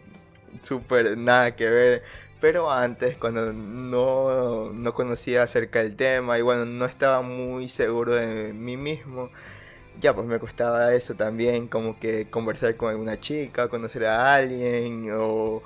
súper 0.62 1.18
nada 1.18 1.54
que 1.54 1.68
ver 1.68 2.02
pero 2.40 2.72
antes, 2.72 3.16
cuando 3.18 3.52
no, 3.52 4.94
conocía 4.94 5.44
acerca 5.44 5.78
del 5.78 5.94
tema 5.94 6.38
y 6.38 6.42
bueno, 6.42 6.64
no 6.64 6.86
estaba 6.86 7.22
muy 7.22 7.68
seguro 7.68 8.16
de 8.16 8.52
mí 8.52 8.76
mismo, 8.76 9.30
ya 10.00 10.14
pues 10.14 10.26
me 10.26 10.38
costaba 10.38 10.94
eso 10.94 11.14
también, 11.14 11.68
como 11.68 11.98
que 11.98 12.28
conversar 12.30 12.76
con 12.76 12.90
alguna 12.90 13.20
chica, 13.20 13.68
conocer 13.68 14.06
a 14.06 14.34
alguien 14.34 15.10
o, 15.14 15.62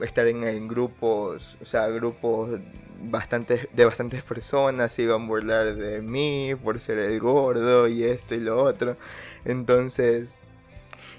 estar 0.00 0.26
en, 0.26 0.68
grupos, 0.68 1.58
o 1.60 1.64
sea, 1.64 1.88
grupos 1.88 2.58
bastantes, 3.02 3.68
de 3.72 3.84
bastantes 3.84 4.22
personas 4.22 4.98
iban 4.98 5.22
a 5.22 5.26
burlar 5.26 5.74
de 5.74 6.00
mí 6.02 6.54
por 6.62 6.80
ser 6.80 6.98
el 6.98 7.20
gordo 7.20 7.88
y 7.88 8.04
esto 8.04 8.34
y 8.34 8.40
lo 8.40 8.62
otro. 8.62 8.96
Entonces 9.44 10.36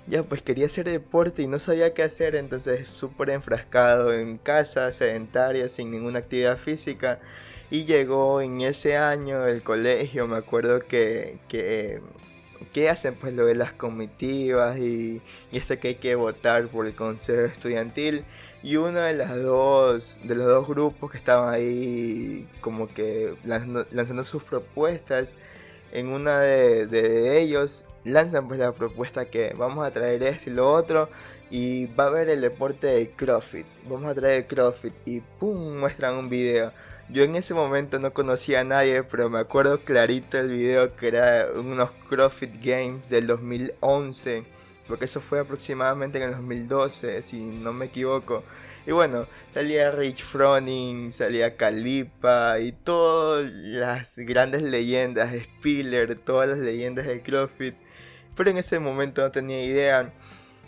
ya 0.07 0.23
pues 0.23 0.41
quería 0.41 0.65
hacer 0.65 0.89
deporte 0.89 1.41
y 1.43 1.47
no 1.47 1.59
sabía 1.59 1.93
qué 1.93 2.03
hacer, 2.03 2.35
entonces 2.35 2.87
súper 2.87 3.29
enfrascado 3.29 4.13
en 4.13 4.37
casa, 4.37 4.91
sedentaria, 4.91 5.69
sin 5.69 5.91
ninguna 5.91 6.19
actividad 6.19 6.57
física. 6.57 7.19
Y 7.71 7.85
llegó 7.85 8.41
en 8.41 8.59
ese 8.59 8.97
año 8.97 9.47
el 9.47 9.63
colegio, 9.63 10.27
me 10.27 10.35
acuerdo 10.35 10.81
que, 10.81 11.39
que, 11.47 12.01
que 12.73 12.89
hacen 12.89 13.15
pues 13.15 13.33
lo 13.33 13.45
de 13.45 13.55
las 13.55 13.71
comitivas 13.71 14.77
y, 14.77 15.21
y 15.53 15.57
esto 15.57 15.79
que 15.79 15.87
hay 15.87 15.95
que 15.95 16.15
votar 16.15 16.67
por 16.67 16.85
el 16.85 16.93
consejo 16.93 17.43
estudiantil. 17.45 18.25
Y 18.61 18.75
uno 18.75 18.99
de 18.99 19.13
las 19.13 19.41
dos, 19.41 20.19
de 20.25 20.35
los 20.35 20.47
dos 20.47 20.67
grupos 20.67 21.11
que 21.11 21.17
estaban 21.17 21.53
ahí 21.53 22.45
como 22.59 22.89
que 22.89 23.35
lanzando, 23.45 24.23
sus 24.25 24.43
propuestas, 24.43 25.29
en 25.93 26.09
una 26.09 26.41
de, 26.41 26.87
de 26.87 27.39
ellos 27.39 27.85
lanzan 28.03 28.49
pues 28.49 28.59
la 28.59 28.73
propuesta 28.73 29.25
que 29.25 29.53
vamos 29.57 29.85
a 29.87 29.91
traer 29.91 30.23
esto 30.23 30.49
y 30.49 30.53
lo 30.53 30.69
otro 30.71 31.09
y 31.49 31.85
va 31.87 32.05
a 32.05 32.07
haber 32.07 32.29
el 32.29 32.41
deporte 32.41 32.87
de 32.87 33.11
CrossFit. 33.11 33.65
Vamos 33.87 34.11
a 34.11 34.15
traer 34.15 34.37
el 34.39 34.47
CrossFit 34.47 34.93
y 35.05 35.21
pum, 35.21 35.79
muestran 35.79 36.15
un 36.15 36.29
video. 36.29 36.73
Yo 37.11 37.23
en 37.23 37.35
ese 37.35 37.53
momento 37.53 37.99
no 37.99 38.13
conocía 38.13 38.61
a 38.61 38.63
nadie, 38.63 39.03
pero 39.03 39.29
me 39.29 39.39
acuerdo 39.39 39.81
clarito 39.81 40.37
el 40.39 40.49
video 40.49 40.95
que 40.95 41.09
era 41.09 41.47
unos 41.53 41.91
CrossFit 42.07 42.53
Games 42.63 43.09
del 43.09 43.27
2011, 43.27 44.45
porque 44.87 45.05
eso 45.05 45.19
fue 45.19 45.39
aproximadamente 45.39 46.19
en 46.19 46.29
el 46.29 46.31
2012, 46.31 47.21
si 47.21 47.41
no 47.41 47.73
me 47.73 47.87
equivoco. 47.87 48.43
Y 48.87 48.91
bueno, 48.91 49.27
salía 49.53 49.91
Rich 49.91 50.23
Froning, 50.23 51.11
salía 51.11 51.57
Calipa 51.57 52.59
y 52.59 52.71
todas 52.71 53.51
las 53.51 54.15
grandes 54.15 54.61
leyendas, 54.61 55.35
Spiller, 55.35 56.17
todas 56.17 56.47
las 56.47 56.59
leyendas 56.59 57.07
de 57.07 57.21
CrossFit 57.21 57.75
pero 58.35 58.49
en 58.49 58.57
ese 58.57 58.79
momento 58.79 59.21
no 59.21 59.31
tenía 59.31 59.63
idea. 59.63 60.13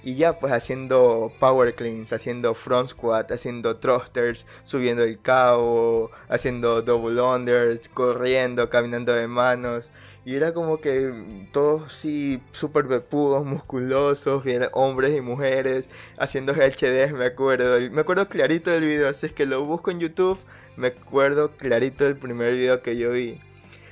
Y 0.04 0.16
ya 0.16 0.38
pues 0.38 0.52
haciendo 0.52 1.32
power 1.40 1.76
cleans, 1.76 2.12
haciendo 2.12 2.54
front 2.54 2.90
squat, 2.90 3.32
haciendo 3.32 3.78
thrusters, 3.78 4.46
subiendo 4.64 5.04
el 5.04 5.22
cabo, 5.22 6.12
haciendo 6.28 6.82
double 6.82 7.22
unders, 7.22 7.88
corriendo, 7.88 8.70
caminando 8.70 9.14
de 9.14 9.28
manos. 9.28 9.92
Y 10.26 10.36
era 10.36 10.54
como 10.54 10.80
que 10.80 11.48
todos 11.52 11.94
sí 11.94 12.42
súper 12.52 12.88
pepudos, 12.88 13.46
musculosos, 13.46 14.44
bien 14.44 14.68
hombres 14.74 15.16
y 15.16 15.22
mujeres, 15.22 15.90
haciendo 16.18 16.54
HDs, 16.54 17.12
me 17.14 17.26
acuerdo. 17.26 17.80
me 17.92 18.02
acuerdo 18.02 18.28
clarito 18.30 18.72
del 18.72 18.86
video, 18.86 19.10
así 19.10 19.28
es 19.28 19.34
que 19.34 19.46
lo 19.46 19.66
busco 19.66 19.92
en 19.92 20.00
YouTube, 20.00 20.40
me 20.78 20.88
acuerdo 20.88 21.52
clarito 21.58 22.06
del 22.06 22.18
primer 22.18 22.54
video 22.54 22.82
que 22.82 22.98
yo 22.98 23.12
vi. 23.12 23.40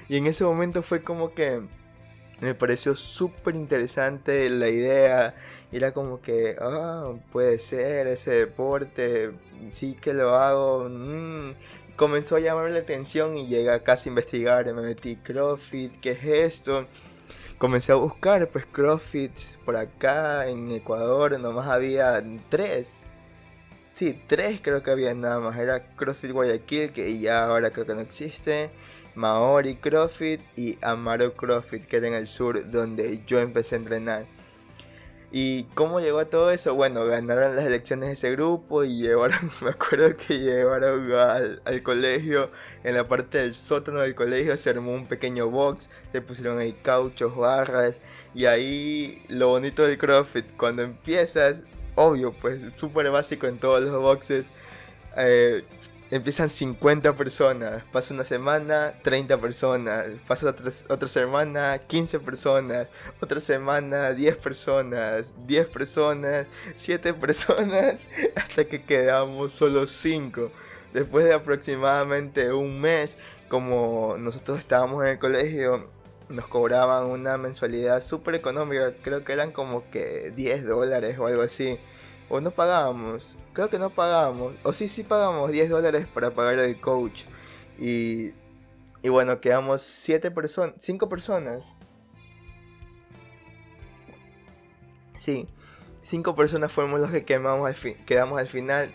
Y 0.09 0.17
en 0.17 0.27
ese 0.27 0.43
momento 0.43 0.81
fue 0.81 1.03
como 1.03 1.33
que 1.33 1.61
me 2.41 2.55
pareció 2.55 2.95
súper 2.95 3.55
interesante 3.55 4.49
la 4.49 4.67
idea. 4.67 5.35
Era 5.71 5.93
como 5.93 6.21
que, 6.21 6.55
ah, 6.59 7.13
puede 7.31 7.57
ser 7.57 8.07
ese 8.07 8.31
deporte, 8.31 9.31
sí 9.71 9.97
que 9.99 10.13
lo 10.13 10.35
hago. 10.35 10.89
Mm". 10.89 11.53
Comenzó 11.95 12.35
a 12.35 12.39
llamarme 12.39 12.71
la 12.71 12.79
atención 12.79 13.37
y 13.37 13.47
llegué 13.47 13.71
a 13.71 13.83
casi 13.83 14.09
a 14.09 14.11
investigar. 14.11 14.65
Me 14.73 14.81
metí 14.81 15.15
CrossFit, 15.17 15.99
¿qué 16.01 16.11
es 16.11 16.23
esto? 16.23 16.87
Comencé 17.57 17.91
a 17.91 17.95
buscar, 17.95 18.49
pues 18.49 18.65
CrossFit 18.65 19.31
por 19.65 19.75
acá 19.77 20.47
en 20.47 20.71
Ecuador, 20.71 21.39
nomás 21.39 21.67
había 21.67 22.23
tres. 22.49 23.05
Sí, 23.95 24.19
tres 24.27 24.61
creo 24.63 24.81
que 24.81 24.91
había 24.91 25.13
nada 25.13 25.39
más. 25.39 25.57
Era 25.57 25.85
CrossFit 25.95 26.31
Guayaquil, 26.31 26.91
que 26.91 27.19
ya 27.19 27.43
ahora 27.45 27.71
creo 27.71 27.85
que 27.85 27.93
no 27.93 28.01
existe. 28.01 28.71
Maori 29.15 29.75
CrossFit 29.75 30.41
y 30.55 30.77
Amaro 30.81 31.33
CrossFit, 31.35 31.85
que 31.85 31.97
era 31.97 32.07
en 32.07 32.15
el 32.15 32.27
sur 32.27 32.71
donde 32.71 33.23
yo 33.27 33.39
empecé 33.39 33.75
a 33.75 33.79
entrenar. 33.79 34.25
¿Y 35.33 35.63
cómo 35.75 36.01
llegó 36.01 36.19
a 36.19 36.25
todo 36.25 36.51
eso? 36.51 36.75
Bueno, 36.75 37.05
ganaron 37.05 37.55
las 37.55 37.65
elecciones 37.65 38.09
ese 38.09 38.31
grupo 38.31 38.83
y 38.83 38.97
llevaron, 39.01 39.49
me 39.61 39.69
acuerdo 39.69 40.15
que 40.17 40.39
llevaron 40.39 41.09
al, 41.13 41.61
al, 41.63 41.83
colegio, 41.83 42.51
en 42.83 42.95
la 42.95 43.07
parte 43.07 43.37
del 43.37 43.55
sótano 43.55 44.01
del 44.01 44.13
colegio 44.13 44.57
se 44.57 44.69
armó 44.71 44.93
un 44.93 45.07
pequeño 45.07 45.49
box, 45.49 45.89
se 46.11 46.21
pusieron 46.21 46.59
ahí 46.59 46.73
cauchos, 46.73 47.35
barras 47.37 48.01
y 48.35 48.45
ahí 48.45 49.23
lo 49.29 49.47
bonito 49.49 49.83
del 49.83 49.97
CrossFit, 49.97 50.45
cuando 50.57 50.81
empiezas, 50.81 51.63
obvio, 51.95 52.33
pues 52.33 52.61
súper 52.75 53.09
básico 53.09 53.47
en 53.47 53.57
todos 53.57 53.81
los 53.81 54.01
boxes, 54.01 54.47
eh, 55.15 55.63
empiezan 56.11 56.49
50 56.49 57.15
personas, 57.15 57.83
pasa 57.91 58.13
una 58.13 58.25
semana 58.25 58.93
30 59.01 59.39
personas, 59.39 60.07
pasa 60.27 60.49
otra, 60.49 60.71
otra 60.89 61.07
semana 61.07 61.79
15 61.79 62.19
personas, 62.19 62.87
otra 63.21 63.39
semana 63.39 64.11
10 64.11 64.37
personas, 64.37 65.33
10 65.47 65.67
personas, 65.67 66.47
7 66.75 67.13
personas, 67.15 67.95
hasta 68.35 68.65
que 68.65 68.83
quedamos 68.83 69.53
solo 69.53 69.87
5. 69.87 70.51
Después 70.93 71.23
de 71.23 71.33
aproximadamente 71.33 72.51
un 72.51 72.81
mes, 72.81 73.15
como 73.47 74.17
nosotros 74.19 74.59
estábamos 74.59 75.05
en 75.05 75.11
el 75.11 75.19
colegio, 75.19 75.89
nos 76.27 76.47
cobraban 76.47 77.05
una 77.05 77.37
mensualidad 77.37 78.01
súper 78.03 78.35
económica, 78.35 78.93
creo 79.01 79.23
que 79.23 79.31
eran 79.31 79.51
como 79.53 79.89
que 79.89 80.33
10 80.35 80.65
dólares 80.65 81.17
o 81.19 81.27
algo 81.27 81.41
así 81.41 81.79
o 82.31 82.41
no 82.41 82.51
pagábamos, 82.51 83.37
creo 83.53 83.69
que 83.69 83.77
no 83.77 83.89
pagábamos, 83.89 84.55
o 84.63 84.73
sí, 84.73 84.87
sí 84.87 85.03
pagamos 85.03 85.51
10 85.51 85.69
dólares 85.69 86.07
para 86.07 86.31
pagar 86.31 86.57
al 86.59 86.79
coach. 86.79 87.25
Y, 87.77 88.31
y 89.03 89.09
bueno, 89.09 89.39
quedamos 89.41 89.81
7 89.81 90.31
personas, 90.31 90.75
5 90.79 91.09
personas. 91.09 91.63
Sí, 95.17 95.47
cinco 96.11 96.35
personas 96.35 96.71
fuimos 96.71 96.99
los 96.99 97.09
que 97.09 97.23
quemamos 97.23 97.67
al 97.67 97.95
quedamos 98.05 98.39
al 98.39 98.47
final. 98.47 98.93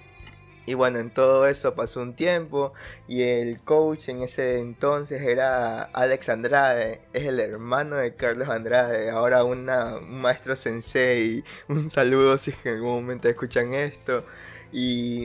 Y 0.67 0.75
bueno, 0.75 0.99
en 0.99 1.11
todo 1.11 1.47
eso 1.47 1.77
pasó 1.77 2.03
un 2.03 2.15
tiempo 2.15 2.73
y 3.07 3.23
el 3.23 3.61
coach 3.61 4.09
en 4.09 4.23
ese 4.23 4.59
entonces 4.59 5.23
era 5.23 5.83
Alex 5.83 6.29
Andrade, 6.29 7.01
es 7.13 7.25
el 7.25 7.39
hermano 7.39 7.97
de 7.97 8.17
Carlos 8.17 8.49
Andrade, 8.49 9.11
ahora 9.11 9.45
una, 9.45 9.97
un 9.97 10.21
maestro 10.21 10.57
sensei. 10.57 11.45
Un 11.69 11.89
saludo 11.89 12.37
si 12.39 12.53
en 12.65 12.75
algún 12.75 12.95
momento 12.95 13.29
escuchan 13.29 13.75
esto. 13.75 14.25
Y 14.73 15.25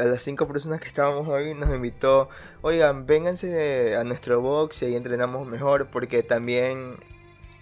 a 0.00 0.04
las 0.04 0.22
cinco 0.22 0.48
personas 0.48 0.80
que 0.80 0.88
estábamos 0.88 1.28
hoy 1.28 1.54
nos 1.54 1.70
invitó, 1.70 2.28
oigan, 2.60 3.06
vénganse 3.06 3.96
a 3.96 4.02
nuestro 4.04 4.40
box 4.40 4.82
y 4.82 4.86
ahí 4.86 4.96
entrenamos 4.96 5.46
mejor 5.46 5.88
porque 5.92 6.22
también 6.24 6.96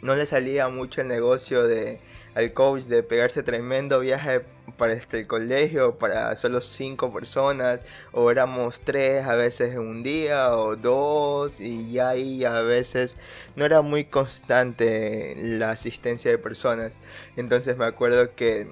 no 0.00 0.16
le 0.16 0.26
salía 0.26 0.68
mucho 0.68 1.02
el 1.02 1.08
negocio 1.08 1.64
de 1.66 2.00
al 2.38 2.52
coach 2.52 2.84
de 2.84 3.02
pegarse 3.02 3.42
tremendo 3.42 3.98
viaje 3.98 4.42
para 4.76 4.92
este, 4.92 5.18
el 5.18 5.26
colegio 5.26 5.98
para 5.98 6.36
solo 6.36 6.60
cinco 6.60 7.12
personas 7.12 7.84
o 8.12 8.30
éramos 8.30 8.78
tres 8.78 9.26
a 9.26 9.34
veces 9.34 9.72
en 9.72 9.80
un 9.80 10.04
día 10.04 10.56
o 10.56 10.76
dos 10.76 11.60
y 11.60 11.90
ya 11.90 12.10
ahí 12.10 12.44
a 12.44 12.60
veces 12.60 13.16
no 13.56 13.64
era 13.64 13.82
muy 13.82 14.04
constante 14.04 15.34
la 15.36 15.70
asistencia 15.70 16.30
de 16.30 16.38
personas. 16.38 17.00
Entonces 17.36 17.76
me 17.76 17.86
acuerdo 17.86 18.34
que 18.36 18.68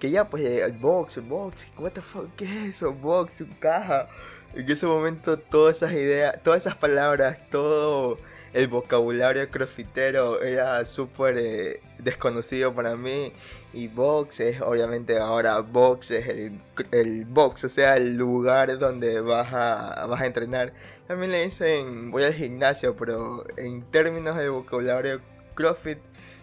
que 0.00 0.10
ya 0.10 0.28
pues 0.28 0.44
el 0.44 0.72
box 0.72 1.26
box 1.26 1.66
what 1.78 1.92
the 1.92 2.02
fuck 2.02 2.28
qué 2.36 2.44
es 2.44 2.76
eso 2.76 2.92
box 2.92 3.42
caja. 3.58 4.08
En 4.54 4.70
ese 4.70 4.86
momento 4.86 5.38
todas 5.38 5.78
esas 5.78 5.92
ideas 5.92 6.42
todas 6.42 6.60
esas 6.60 6.76
palabras 6.76 7.38
todo 7.50 8.18
el 8.52 8.68
vocabulario 8.68 9.50
crossfitero 9.50 10.42
era 10.42 10.84
súper 10.84 11.36
eh, 11.38 11.80
desconocido 11.98 12.74
para 12.74 12.96
mí. 12.96 13.32
Y 13.72 13.88
box 13.88 14.40
es 14.40 14.60
obviamente 14.62 15.18
ahora 15.18 15.60
box 15.60 16.10
es 16.10 16.26
el, 16.28 16.60
el, 16.90 17.26
box, 17.26 17.64
o 17.64 17.68
sea, 17.68 17.96
el 17.96 18.16
lugar 18.16 18.78
donde 18.78 19.20
vas 19.20 19.52
a, 19.52 20.06
vas 20.06 20.20
a 20.20 20.26
entrenar. 20.26 20.72
También 21.06 21.32
le 21.32 21.44
dicen 21.44 22.10
voy 22.10 22.24
al 22.24 22.34
gimnasio, 22.34 22.96
pero 22.96 23.44
en 23.56 23.82
términos 23.90 24.36
de 24.36 24.48
vocabulario 24.48 25.20
CrossFit 25.54 25.98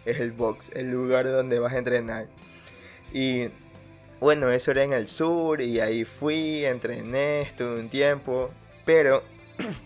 es 0.05 0.19
el 0.19 0.31
box, 0.31 0.69
el 0.75 0.91
lugar 0.91 1.25
donde 1.25 1.59
vas 1.59 1.73
a 1.73 1.79
entrenar. 1.79 2.27
Y 3.11 3.49
bueno, 4.19 4.49
eso 4.51 4.71
era 4.71 4.83
en 4.83 4.93
el 4.93 5.07
sur 5.07 5.61
y 5.61 5.79
ahí 5.79 6.05
fui, 6.05 6.65
entrené, 6.65 7.41
estuve 7.41 7.79
un 7.79 7.89
tiempo, 7.89 8.49
pero 8.85 9.23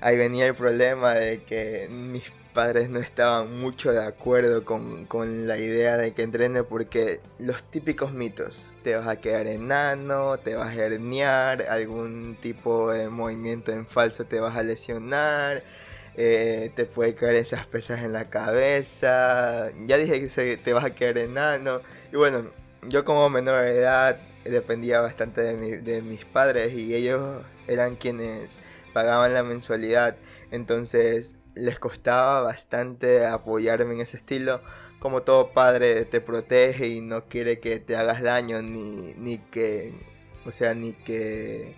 ahí 0.00 0.16
venía 0.16 0.46
el 0.46 0.54
problema 0.54 1.14
de 1.14 1.42
que 1.42 1.88
mis 1.90 2.30
padres 2.58 2.90
no 2.90 2.98
estaban 2.98 3.60
mucho 3.60 3.92
de 3.92 4.04
acuerdo 4.04 4.64
con, 4.64 5.46
la 5.46 5.58
idea 5.58 5.96
de 5.96 6.12
que 6.12 6.22
entrene 6.22 6.64
porque 6.64 7.20
los 7.38 7.62
típicos 7.62 8.12
mitos, 8.12 8.72
te 8.82 8.96
vas 8.96 9.06
a 9.06 9.20
quedar 9.20 9.46
enano, 9.46 10.38
te 10.38 10.56
vas 10.56 10.76
a 10.76 10.84
herniar, 10.86 11.62
algún 11.68 12.36
tipo 12.42 12.90
de 12.90 13.08
movimiento 13.08 13.70
en 13.70 13.86
falso 13.86 14.24
te 14.24 14.40
vas 14.40 14.56
a 14.56 14.64
lesionar, 14.64 15.62
eh, 16.16 16.72
te 16.74 16.84
puede 16.84 17.14
caer 17.14 17.36
esas 17.36 17.66
pesas 17.66 18.00
en 18.02 18.12
la 18.12 18.28
cabeza, 18.28 19.70
ya 19.86 19.96
dije 19.96 20.28
que 20.28 20.56
te 20.56 20.72
vas 20.72 20.84
a 20.84 20.94
quedar 20.94 21.18
enano, 21.18 21.80
y 22.12 22.16
bueno, 22.16 22.50
yo 22.88 23.04
como 23.04 23.30
menor 23.30 23.62
de 23.62 23.78
edad 23.78 24.20
dependía 24.44 25.00
bastante 25.00 25.42
de, 25.42 25.78
de 25.78 26.02
mis 26.02 26.24
padres 26.24 26.72
y 26.74 26.94
ellos 26.94 27.44
eran 27.68 27.96
quienes 27.96 28.58
pagaban 28.98 29.32
la 29.32 29.44
mensualidad, 29.44 30.16
entonces 30.50 31.36
les 31.54 31.78
costaba 31.78 32.40
bastante 32.40 33.24
apoyarme 33.24 33.94
en 33.94 34.00
ese 34.00 34.16
estilo. 34.16 34.60
Como 34.98 35.22
todo 35.22 35.52
padre 35.52 36.04
te 36.04 36.20
protege 36.20 36.88
y 36.88 37.00
no 37.00 37.26
quiere 37.26 37.60
que 37.60 37.78
te 37.78 37.94
hagas 37.94 38.22
daño 38.22 38.60
ni, 38.60 39.14
ni 39.14 39.38
que, 39.38 39.94
o 40.44 40.50
sea, 40.50 40.74
ni 40.74 40.94
que 40.94 41.76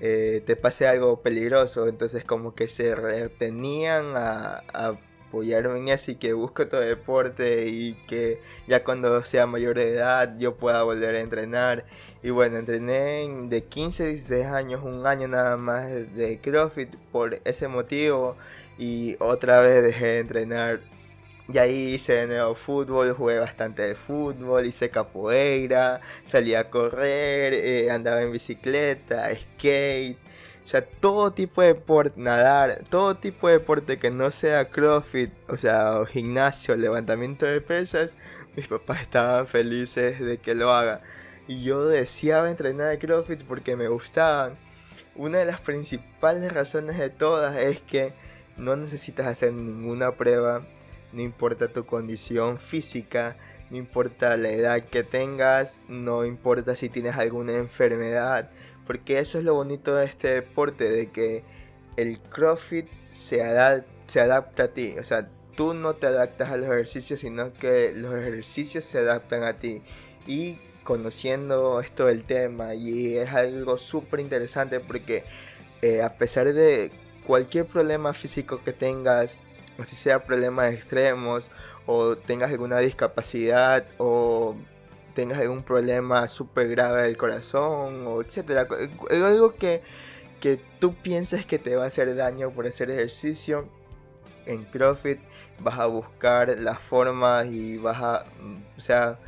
eh, 0.00 0.42
te 0.46 0.56
pase 0.56 0.86
algo 0.86 1.20
peligroso. 1.20 1.88
Entonces 1.88 2.24
como 2.24 2.54
que 2.54 2.68
se 2.68 2.94
retenían 2.94 4.16
a, 4.16 4.62
apoyarme 4.72 5.78
en 5.80 5.88
eso 5.88 6.12
y 6.12 6.14
que 6.14 6.32
busque 6.32 6.62
otro 6.62 6.80
deporte 6.80 7.66
y 7.66 7.92
que 8.08 8.40
ya 8.66 8.82
cuando 8.82 9.22
sea 9.24 9.46
mayor 9.46 9.76
de 9.76 9.90
edad 9.90 10.38
yo 10.38 10.56
pueda 10.56 10.82
volver 10.84 11.16
a 11.16 11.20
entrenar. 11.20 11.84
Y 12.26 12.30
bueno, 12.30 12.56
entrené 12.58 13.28
de 13.48 13.62
15 13.62 14.02
a 14.02 14.06
16 14.08 14.46
años, 14.46 14.82
un 14.82 15.06
año 15.06 15.28
nada 15.28 15.56
más 15.56 15.88
de 15.88 16.40
CrossFit 16.42 16.92
por 17.12 17.40
ese 17.44 17.68
motivo 17.68 18.36
y 18.78 19.14
otra 19.20 19.60
vez 19.60 19.80
dejé 19.84 20.06
de 20.06 20.18
entrenar. 20.18 20.80
Y 21.48 21.58
ahí 21.58 21.94
hice 21.94 22.14
de 22.14 22.26
nuevo 22.26 22.56
fútbol, 22.56 23.12
jugué 23.12 23.38
bastante 23.38 23.82
de 23.82 23.94
fútbol, 23.94 24.66
hice 24.66 24.90
capoeira, 24.90 26.00
salí 26.26 26.56
a 26.56 26.68
correr, 26.68 27.54
eh, 27.54 27.92
andaba 27.92 28.20
en 28.22 28.32
bicicleta, 28.32 29.32
skate, 29.32 30.18
o 30.64 30.66
sea, 30.66 30.84
todo 30.84 31.32
tipo 31.32 31.62
de 31.62 31.74
deporte, 31.74 32.20
nadar, 32.20 32.82
todo 32.90 33.16
tipo 33.18 33.46
de 33.46 33.60
deporte 33.60 34.00
que 34.00 34.10
no 34.10 34.32
sea 34.32 34.68
CrossFit, 34.68 35.30
o 35.48 35.56
sea, 35.56 36.04
gimnasio, 36.06 36.74
levantamiento 36.74 37.46
de 37.46 37.60
pesas, 37.60 38.10
mis 38.56 38.66
papás 38.66 39.02
estaban 39.02 39.46
felices 39.46 40.18
de 40.18 40.38
que 40.38 40.56
lo 40.56 40.72
haga. 40.72 41.02
Y 41.48 41.62
yo 41.62 41.86
deseaba 41.86 42.50
entrenar 42.50 42.90
de 42.90 42.98
CrossFit 42.98 43.44
porque 43.44 43.76
me 43.76 43.88
gustaban. 43.88 44.56
Una 45.14 45.38
de 45.38 45.44
las 45.44 45.60
principales 45.60 46.52
razones 46.52 46.98
de 46.98 47.10
todas 47.10 47.56
es 47.56 47.80
que 47.80 48.12
no 48.56 48.76
necesitas 48.76 49.26
hacer 49.26 49.52
ninguna 49.52 50.12
prueba, 50.12 50.66
no 51.12 51.22
importa 51.22 51.68
tu 51.68 51.86
condición 51.86 52.58
física, 52.58 53.36
no 53.70 53.76
importa 53.76 54.36
la 54.36 54.50
edad 54.50 54.84
que 54.84 55.02
tengas, 55.02 55.80
no 55.88 56.24
importa 56.24 56.76
si 56.76 56.88
tienes 56.88 57.16
alguna 57.16 57.56
enfermedad, 57.56 58.50
porque 58.86 59.18
eso 59.18 59.38
es 59.38 59.44
lo 59.44 59.54
bonito 59.54 59.94
de 59.94 60.06
este 60.06 60.28
deporte, 60.28 60.90
de 60.90 61.10
que 61.10 61.44
el 61.96 62.20
CrossFit 62.20 62.86
se, 63.10 63.38
se 64.06 64.20
adapta 64.20 64.64
a 64.64 64.68
ti. 64.68 64.94
O 64.98 65.04
sea, 65.04 65.28
tú 65.56 65.74
no 65.74 65.94
te 65.94 66.06
adaptas 66.06 66.50
a 66.50 66.56
los 66.56 66.68
ejercicios, 66.68 67.20
sino 67.20 67.52
que 67.52 67.92
los 67.94 68.14
ejercicios 68.14 68.84
se 68.84 68.98
adaptan 68.98 69.42
a 69.42 69.58
ti. 69.58 69.82
Y 70.26 70.58
conociendo 70.86 71.80
esto 71.80 72.06
del 72.06 72.24
tema, 72.24 72.74
y 72.74 73.16
es 73.18 73.34
algo 73.34 73.76
súper 73.76 74.20
interesante 74.20 74.80
porque 74.80 75.24
eh, 75.82 76.00
a 76.00 76.16
pesar 76.16 76.54
de 76.54 76.92
cualquier 77.26 77.66
problema 77.66 78.14
físico 78.14 78.62
que 78.64 78.72
tengas, 78.72 79.42
si 79.84 79.96
sea 79.96 80.24
problemas 80.24 80.72
extremos, 80.72 81.50
o 81.86 82.16
tengas 82.16 82.50
alguna 82.50 82.78
discapacidad, 82.78 83.84
o 83.98 84.56
tengas 85.14 85.40
algún 85.40 85.62
problema 85.62 86.28
súper 86.28 86.68
grave 86.68 87.02
del 87.02 87.16
corazón, 87.16 88.06
o 88.06 88.22
etcétera. 88.22 88.68
Algo 89.10 89.54
que, 89.56 89.82
que 90.40 90.60
tú 90.78 90.94
pienses 90.94 91.44
que 91.46 91.58
te 91.58 91.74
va 91.76 91.84
a 91.84 91.88
hacer 91.88 92.14
daño 92.14 92.50
por 92.52 92.66
hacer 92.66 92.90
ejercicio. 92.90 93.68
En 94.46 94.64
CrossFit 94.64 95.18
vas 95.58 95.78
a 95.78 95.86
buscar 95.86 96.56
las 96.60 96.78
formas 96.78 97.46
y 97.46 97.78
vas 97.78 98.00
a, 98.00 98.24
o 98.76 98.80
sea, 98.80 99.18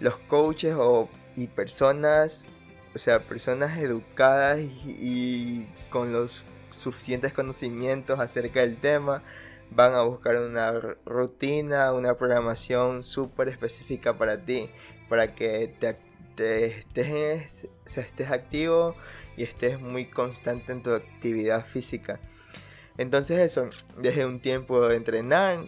los 0.00 0.18
coaches 0.18 0.74
o, 0.76 1.08
y 1.36 1.48
personas, 1.48 2.46
o 2.94 2.98
sea, 2.98 3.20
personas 3.20 3.78
educadas 3.78 4.60
y 4.60 5.66
con 5.90 6.12
los 6.12 6.44
suficientes 6.70 7.32
conocimientos 7.32 8.20
acerca 8.20 8.60
del 8.60 8.76
tema 8.76 9.22
van 9.70 9.94
a 9.94 10.02
buscar 10.02 10.36
una 10.36 10.72
rutina, 11.04 11.92
una 11.92 12.14
programación 12.14 13.02
súper 13.02 13.48
específica 13.48 14.16
para 14.16 14.38
ti 14.44 14.70
para 15.08 15.34
que 15.34 15.74
te, 16.36 16.66
estés, 16.66 17.68
estés 17.84 18.30
activo 18.30 18.94
y 19.36 19.42
estés 19.42 19.80
muy 19.80 20.06
constante 20.06 20.72
en 20.72 20.82
tu 20.82 20.92
actividad 20.92 21.66
física. 21.66 22.20
Entonces 22.96 23.38
eso, 23.38 23.68
dejé 23.98 24.26
un 24.26 24.40
tiempo 24.40 24.88
de 24.88 24.96
entrenar 24.96 25.64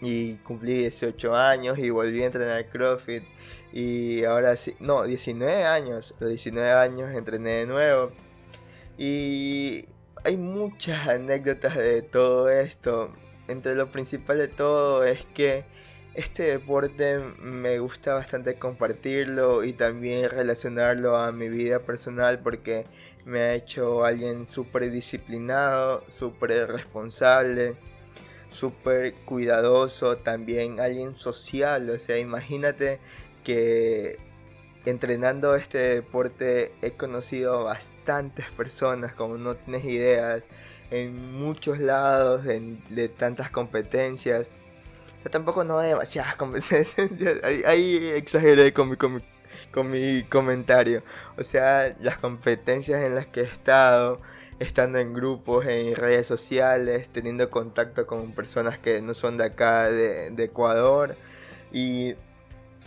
y 0.00 0.36
cumplí 0.36 0.78
18 0.78 1.34
años 1.34 1.78
y 1.78 1.90
volví 1.90 2.22
a 2.22 2.26
entrenar 2.26 2.68
CrossFit. 2.70 3.24
Y 3.72 4.24
ahora 4.24 4.56
sí, 4.56 4.74
no, 4.80 5.04
19 5.04 5.64
años, 5.64 6.14
los 6.18 6.30
19 6.30 6.72
años 6.72 7.10
entrené 7.10 7.50
de 7.50 7.66
nuevo. 7.66 8.10
Y 8.98 9.86
hay 10.24 10.36
muchas 10.36 11.08
anécdotas 11.08 11.76
de 11.76 12.02
todo 12.02 12.50
esto. 12.50 13.12
Entre 13.48 13.74
lo 13.74 13.90
principal 13.90 14.38
de 14.38 14.48
todo 14.48 15.04
es 15.04 15.24
que 15.26 15.64
este 16.14 16.42
deporte 16.44 17.18
me 17.40 17.78
gusta 17.78 18.14
bastante 18.14 18.58
compartirlo 18.58 19.64
y 19.64 19.72
también 19.72 20.28
relacionarlo 20.28 21.16
a 21.16 21.32
mi 21.32 21.48
vida 21.48 21.80
personal 21.80 22.40
porque 22.40 22.84
me 23.24 23.40
ha 23.40 23.54
hecho 23.54 24.04
alguien 24.04 24.44
súper 24.46 24.90
disciplinado, 24.90 26.04
súper 26.08 26.50
responsable, 26.68 27.76
súper 28.50 29.14
cuidadoso, 29.24 30.18
también 30.18 30.80
alguien 30.80 31.12
social. 31.12 31.88
O 31.90 31.98
sea, 31.98 32.18
imagínate 32.18 33.00
que 33.44 34.18
entrenando 34.84 35.56
este 35.56 35.78
deporte 35.78 36.72
he 36.82 36.92
conocido 36.92 37.64
bastantes 37.64 38.46
personas, 38.52 39.14
como 39.14 39.36
no 39.36 39.56
tienes 39.56 39.84
ideas, 39.84 40.44
en 40.90 41.32
muchos 41.38 41.78
lados, 41.78 42.44
de 42.44 43.08
tantas 43.08 43.50
competencias 43.50 44.52
O 45.18 45.22
sea, 45.22 45.30
tampoco 45.30 45.64
no 45.64 45.78
hay 45.78 45.90
demasiadas 45.90 46.36
competencias. 46.36 47.38
Ahí, 47.64 48.10
exageré 48.14 48.72
con 48.72 48.90
mi, 48.90 48.96
con, 48.96 49.22
con 49.72 49.90
mi 49.90 50.24
comentario. 50.24 51.02
O 51.36 51.44
sea, 51.44 51.96
las 52.00 52.18
competencias 52.18 53.02
en 53.02 53.14
las 53.14 53.26
que 53.26 53.42
he 53.42 53.44
estado, 53.44 54.20
estando 54.60 55.00
en 55.00 55.12
grupos, 55.12 55.66
en 55.66 55.96
redes 55.96 56.26
sociales, 56.28 57.08
teniendo 57.12 57.50
contacto 57.50 58.06
con 58.06 58.32
personas 58.32 58.78
que 58.78 59.02
no 59.02 59.14
son 59.14 59.36
de 59.38 59.46
acá, 59.46 59.90
de, 59.90 60.30
de 60.30 60.44
Ecuador. 60.44 61.16
Y 61.72 62.14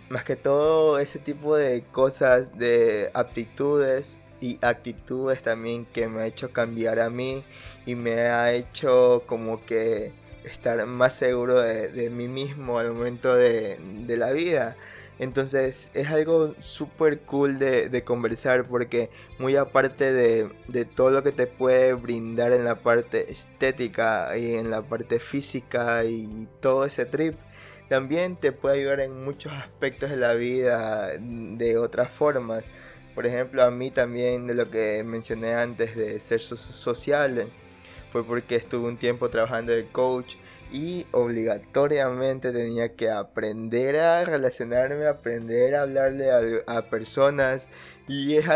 más 0.10 0.24
que 0.24 0.36
todo 0.36 1.00
ese 1.00 1.20
tipo 1.20 1.56
de 1.58 1.84
cosas, 1.92 2.58
de 2.58 3.12
aptitudes 3.14 4.20
y 4.40 4.60
actitudes 4.62 5.42
también 5.42 5.86
que 5.86 6.08
me 6.08 6.22
ha 6.22 6.28
hecho 6.28 6.52
cambiar 6.52 7.00
a 7.00 7.10
mí 7.10 7.44
y 7.86 7.96
me 7.96 8.14
ha 8.14 8.54
hecho 8.54 9.24
como 9.26 9.66
que 9.66 10.12
estar 10.44 10.86
más 10.86 11.14
seguro 11.14 11.62
de, 11.62 12.10
mí 12.10 12.28
mismo 12.28 12.80
al 12.80 12.92
momento 12.92 13.36
de, 13.36 13.80
la 14.08 14.32
vida. 14.32 14.76
Entonces 15.19 15.89
es 15.93 16.08
algo 16.10 16.56
súper 16.60 17.21
cool 17.21 17.60
de, 17.60 18.04
conversar 18.04 18.67
porque 18.67 19.10
muy 19.39 19.56
aparte 19.56 20.12
de, 20.12 20.49
de, 20.67 20.86
todo 20.86 21.12
lo 21.12 21.23
que 21.23 21.32
te 21.32 21.47
puede 21.47 21.93
brindar 21.93 22.52
en 22.52 22.65
la 22.65 22.82
parte 22.82 23.32
estética 23.32 24.36
y 24.38 24.56
en 24.56 24.71
la 24.71 24.82
parte 24.82 25.19
física 25.19 26.04
y 26.06 26.47
todo 26.60 26.86
ese 26.86 27.06
trip, 27.06 27.36
también 27.89 28.38
te 28.38 28.52
puede 28.52 28.80
ayudar 28.80 29.02
en 29.02 29.23
muchos 29.23 29.54
aspectos 29.54 30.10
de 30.10 30.17
la 30.17 30.34
vida 30.34 31.12
de 31.19 31.78
otras 31.78 32.10
formas. 32.10 32.63
Por 33.13 33.28
ejemplo, 33.28 33.62
a 33.63 33.69
mí 33.69 33.91
también 33.91 34.47
de 34.47 34.56
lo 34.56 34.71
que 34.71 35.04
mencioné 35.04 35.54
antes 35.54 35.95
de 35.95 36.19
ser 36.19 36.41
social, 36.41 37.52
fue 38.12 38.23
porque 38.23 38.56
estuve 38.56 38.88
un 38.88 38.97
tiempo 38.97 39.30
trabajando 39.30 39.73
de 39.73 39.86
coach 39.88 40.36
y 40.74 41.06
obligatoriamente 41.12 42.52
tenía 42.52 42.96
que 42.96 43.12
aprender 43.12 43.96
a 43.98 44.26
relacionarme, 44.26 45.06
aprender 45.06 45.76
a 45.76 45.84
hablarle 45.84 46.32
a, 46.66 46.90
personas. 46.90 47.70
Y 48.08 48.36
es, 48.36 48.50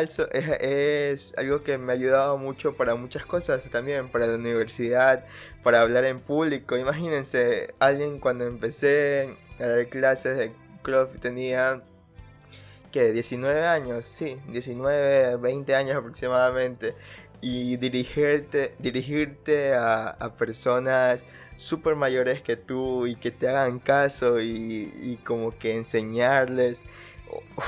algo, 1.37 1.63
que 1.63 1.77
me 1.77 1.93
ha 1.93 1.95
ayudado 1.95 2.37
mucho 2.39 2.75
para 2.75 2.95
muchas 2.95 3.23
cosas 3.25 3.63
también, 3.69 4.09
para 4.09 4.25
la 4.25 4.33
universidad, 4.33 5.25
para 5.61 5.81
hablar 5.81 6.05
en 6.05 6.19
público. 6.19 6.75
Imagínense, 6.75 7.75
alguien 7.77 8.19
cuando 8.19 8.47
empecé 8.47 9.37
a 9.59 9.67
dar 9.67 9.87
clases 9.87 10.37
de 10.37 10.51
club 10.81 11.09
tenía 11.21 11.83
que 12.91 13.11
19 13.11 13.63
años, 13.63 14.05
sí, 14.05 14.37
19, 14.49 15.37
20 15.37 15.75
años 15.75 15.97
aproximadamente. 15.97 16.95
Y 17.41 17.77
dirigirte, 17.77 18.73
dirigirte 18.79 19.75
a 19.75 20.33
personas 20.39 21.23
super 21.57 21.95
mayores 21.95 22.41
que 22.41 22.55
tú 22.55 23.07
y 23.07 23.15
que 23.15 23.31
te 23.31 23.47
hagan 23.49 23.79
caso 23.79 24.39
y, 24.41 25.19
como 25.23 25.57
que 25.57 25.75
enseñarles. 25.75 26.81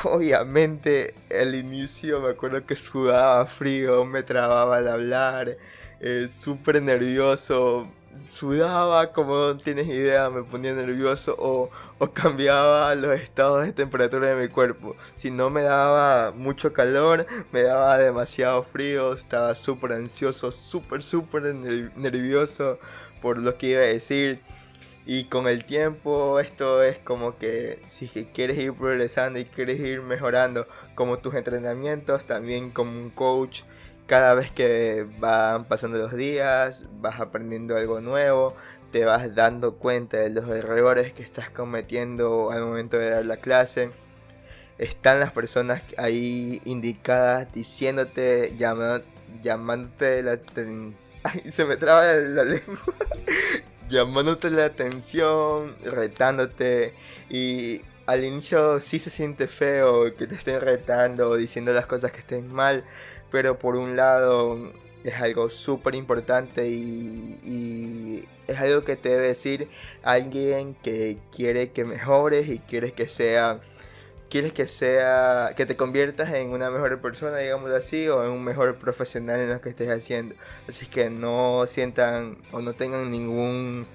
Obviamente 0.04 1.16
el 1.30 1.56
inicio 1.56 2.22
me 2.22 2.30
acuerdo 2.30 2.66
que 2.66 2.76
sudaba 2.76 3.46
frío, 3.46 4.06
me 4.06 4.24
trababa 4.24 4.78
al 4.78 4.88
hablar, 4.88 5.58
eh, 6.00 6.30
súper 6.34 6.82
nervioso, 6.82 7.88
sudaba 8.26 9.12
como 9.12 9.34
no 9.36 9.58
tienes 9.58 9.88
idea, 9.88 10.30
me 10.30 10.44
ponía 10.44 10.74
nervioso 10.74 11.36
o, 11.38 11.70
o, 11.98 12.12
cambiaba 12.12 12.94
los 12.96 13.20
estados 13.20 13.66
de 13.66 13.74
temperatura 13.74 14.28
de 14.28 14.36
mi 14.36 14.50
cuerpo. 14.50 14.96
Si 15.16 15.32
no 15.32 15.50
me 15.50 15.64
daba 15.64 16.32
mucho 16.32 16.74
calor, 16.74 17.26
me 17.52 17.64
daba 17.64 17.98
demasiado 17.98 18.64
frío, 18.64 19.14
estaba 19.14 19.56
súper 19.56 19.94
ansioso, 19.94 20.52
súper, 20.52 21.04
súper 21.04 21.54
nervioso 21.54 22.80
por 23.22 23.38
lo 23.38 23.58
que 23.58 23.68
iba 23.68 23.82
a 23.82 23.86
decir. 23.86 24.42
Y 25.06 25.24
con 25.24 25.48
el 25.48 25.66
tiempo 25.66 26.40
esto 26.40 26.84
es 26.84 27.00
como 27.00 27.38
que 27.38 27.82
si 27.88 28.08
quieres 28.08 28.58
ir 28.60 28.74
progresando 28.74 29.40
y 29.40 29.46
quieres 29.46 29.80
ir 29.80 30.02
mejorando 30.02 30.68
como 30.94 31.18
tus 31.18 31.34
entrenamientos, 31.34 32.26
también 32.26 32.70
como 32.70 32.92
un 32.92 33.10
coach, 33.10 33.62
cada 34.06 34.34
vez 34.36 34.52
que 34.52 35.08
van 35.20 35.66
pasando 35.66 35.98
los 35.98 36.16
días, 36.16 36.86
vas 37.00 37.20
aprendiendo 37.20 37.76
algo 37.78 38.02
nuevo, 38.02 38.56
te 38.92 39.06
vas 39.06 39.36
dando 39.36 39.76
cuenta 39.76 40.18
de 40.18 40.30
los 40.30 40.50
errores 40.50 41.14
que 41.14 41.24
estás 41.24 41.50
cometiendo 41.50 42.52
al 42.52 42.64
momento 42.64 42.98
de 42.98 43.12
dar 43.12 43.26
la 43.26 43.38
clase. 43.38 43.92
Están 44.80 45.20
las 45.20 45.32
personas 45.32 45.84
ahí 45.98 46.62
indicadas 46.66 47.52
diciéndote, 47.54 48.56
llamando, 48.58 49.04
llamándote 49.42 50.24
la 50.24 50.34
atención. 50.34 51.20
Ay, 51.24 51.52
se 51.52 51.66
me 51.66 51.78
traba 51.78 52.06
la 52.14 52.44
lengua. 52.44 52.82
llamándote 53.90 54.50
la 54.50 54.66
atención, 54.66 55.76
retándote. 55.84 56.94
Y 57.30 57.82
al 58.06 58.24
inicio 58.24 58.80
sí 58.82 59.00
se 59.00 59.10
siente 59.10 59.48
feo 59.48 60.16
que 60.16 60.28
te 60.28 60.36
estén 60.36 60.62
retando, 60.62 61.36
diciendo 61.36 61.74
las 61.74 61.86
cosas 61.86 62.12
que 62.12 62.20
estén 62.20 62.54
mal. 62.54 62.84
Pero 63.32 63.60
por 63.60 63.76
un 63.76 63.96
lado 63.96 64.72
es 65.04 65.16
algo 65.16 65.50
súper 65.50 65.96
importante 65.96 66.68
y, 66.68 67.40
y, 67.44 68.28
es 68.48 68.58
algo 68.60 68.84
que 68.84 68.96
te 68.96 69.10
debe 69.10 69.28
decir 69.28 69.70
alguien 70.04 70.76
que 70.76 71.20
quiere 71.32 71.70
que 71.70 71.86
mejores 71.86 72.50
y 72.50 72.60
quiere 72.60 72.94
que 72.94 73.08
sea 73.08 73.62
quieres 74.30 74.54
que 74.54 74.68
sea 74.68 75.54
que 75.58 75.66
te 75.66 75.76
conviertas 75.76 76.34
en 76.34 76.52
una 76.52 76.70
mejor 76.70 77.02
persona, 77.02 77.38
digamos 77.40 77.72
así, 77.72 78.08
o 78.08 78.24
en 78.24 78.32
un 78.32 78.44
mejor 78.44 78.78
profesional 78.78 79.40
en 79.40 79.50
lo 79.50 79.62
que 79.62 79.70
estés 79.70 79.90
haciendo. 79.90 80.36
Así 80.68 80.86
que 80.86 81.10
no 81.10 81.66
sientan 81.68 82.38
o 82.52 82.62
no 82.62 82.74
tengan 82.74 83.12
ningún 83.12 83.88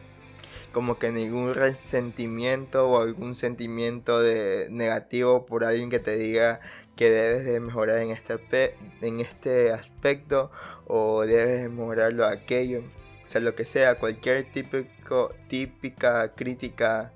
como 0.73 0.99
que 0.99 1.13
ningún 1.13 1.55
resentimiento 1.55 2.91
o 2.91 3.01
algún 3.01 3.37
sentimiento 3.37 4.21
de 4.21 4.67
negativo 4.71 5.47
por 5.47 5.65
alguien 5.65 5.89
que 5.89 6.01
te 6.01 6.17
diga 6.17 6.61
que 6.97 7.11
debes 7.11 7.45
de 7.45 7.61
mejorar 7.61 7.99
en 7.99 8.11
este, 8.11 8.77
en 9.01 9.21
este 9.21 9.73
aspecto 9.73 10.51
o 10.87 11.23
debes 11.23 11.63
de 11.63 11.69
mejorarlo 11.69 12.27
aquello. 12.27 12.83
O 13.27 13.29
sea, 13.29 13.41
lo 13.41 13.55
que 13.55 13.65
sea, 13.65 13.99
cualquier 13.99 14.51
típico, 14.53 15.33
típica 15.49 16.35
crítica 16.35 17.13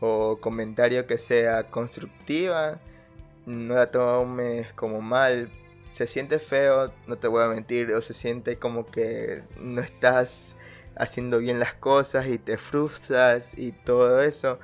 o 0.00 0.38
comentario 0.40 1.06
que 1.06 1.18
sea 1.18 1.70
constructiva, 1.70 2.80
no 3.46 3.74
la 3.74 3.90
tomes 3.90 4.72
como 4.74 5.00
mal. 5.00 5.50
Se 5.90 6.06
siente 6.06 6.38
feo, 6.38 6.92
no 7.06 7.16
te 7.16 7.28
voy 7.28 7.42
a 7.44 7.48
mentir, 7.48 7.92
o 7.92 8.00
se 8.00 8.14
siente 8.14 8.58
como 8.58 8.86
que 8.86 9.42
no 9.58 9.80
estás 9.80 10.56
haciendo 10.96 11.38
bien 11.38 11.58
las 11.60 11.74
cosas 11.74 12.26
y 12.26 12.38
te 12.38 12.58
frustras 12.58 13.56
y 13.56 13.72
todo 13.72 14.22
eso. 14.22 14.58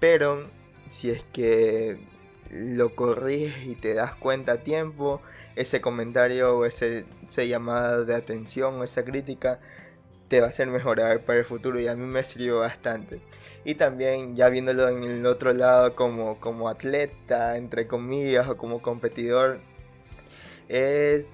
Pero 0.00 0.48
si 0.90 1.10
es 1.10 1.24
que 1.32 1.98
lo 2.50 2.94
corriges 2.94 3.66
y 3.66 3.74
te 3.74 3.94
das 3.94 4.14
cuenta 4.14 4.52
a 4.52 4.62
tiempo, 4.62 5.20
ese 5.56 5.80
comentario 5.80 6.56
o 6.56 6.64
ese, 6.64 7.04
ese 7.28 7.48
llamado 7.48 8.04
de 8.04 8.14
atención 8.14 8.80
o 8.80 8.84
esa 8.84 9.04
crítica 9.04 9.60
te 10.28 10.40
va 10.40 10.46
a 10.46 10.50
hacer 10.50 10.68
mejorar 10.68 11.24
para 11.24 11.40
el 11.40 11.44
futuro 11.44 11.80
y 11.80 11.88
a 11.88 11.94
mí 11.94 12.04
me 12.06 12.24
sirvió 12.24 12.60
bastante 12.60 13.20
y 13.64 13.74
también 13.74 14.36
ya 14.36 14.48
viéndolo 14.48 14.88
en 14.88 15.02
el 15.04 15.26
otro 15.26 15.52
lado 15.52 15.94
como, 15.94 16.40
como 16.40 16.68
atleta, 16.68 17.56
entre 17.56 17.86
comillas, 17.86 18.48
o 18.48 18.56
como 18.56 18.80
competidor, 18.82 19.60
es 20.68 21.26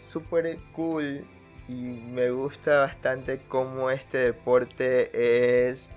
súper 0.00 0.58
cool 0.72 1.24
y 1.68 1.74
me 1.74 2.30
gusta 2.30 2.80
bastante 2.80 3.40
cómo 3.48 3.90
este 3.90 4.18
deporte 4.18 5.68
es, 5.68 5.90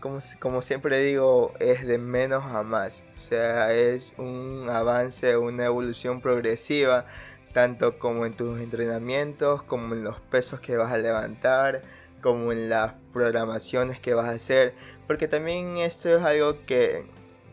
como, 0.00 0.20
como 0.38 0.62
siempre 0.62 1.00
digo, 1.00 1.52
es 1.58 1.84
de 1.84 1.98
menos 1.98 2.44
a 2.44 2.62
más. 2.62 3.04
O 3.16 3.20
sea, 3.20 3.72
es 3.74 4.14
un 4.18 4.68
avance, 4.70 5.36
una 5.36 5.66
evolución 5.66 6.20
progresiva, 6.20 7.06
tanto 7.52 7.98
como 7.98 8.24
en 8.24 8.34
tus 8.34 8.60
entrenamientos, 8.60 9.62
como 9.64 9.94
en 9.94 10.04
los 10.04 10.20
pesos 10.20 10.60
que 10.60 10.76
vas 10.76 10.92
a 10.92 10.98
levantar, 10.98 11.82
como 12.22 12.52
en 12.52 12.68
las 12.68 12.94
programaciones 13.12 14.00
que 14.00 14.14
vas 14.14 14.26
a 14.26 14.32
hacer. 14.32 14.74
Porque 15.06 15.28
también 15.28 15.78
esto 15.78 16.16
es 16.16 16.22
algo 16.22 16.64
que, 16.66 17.06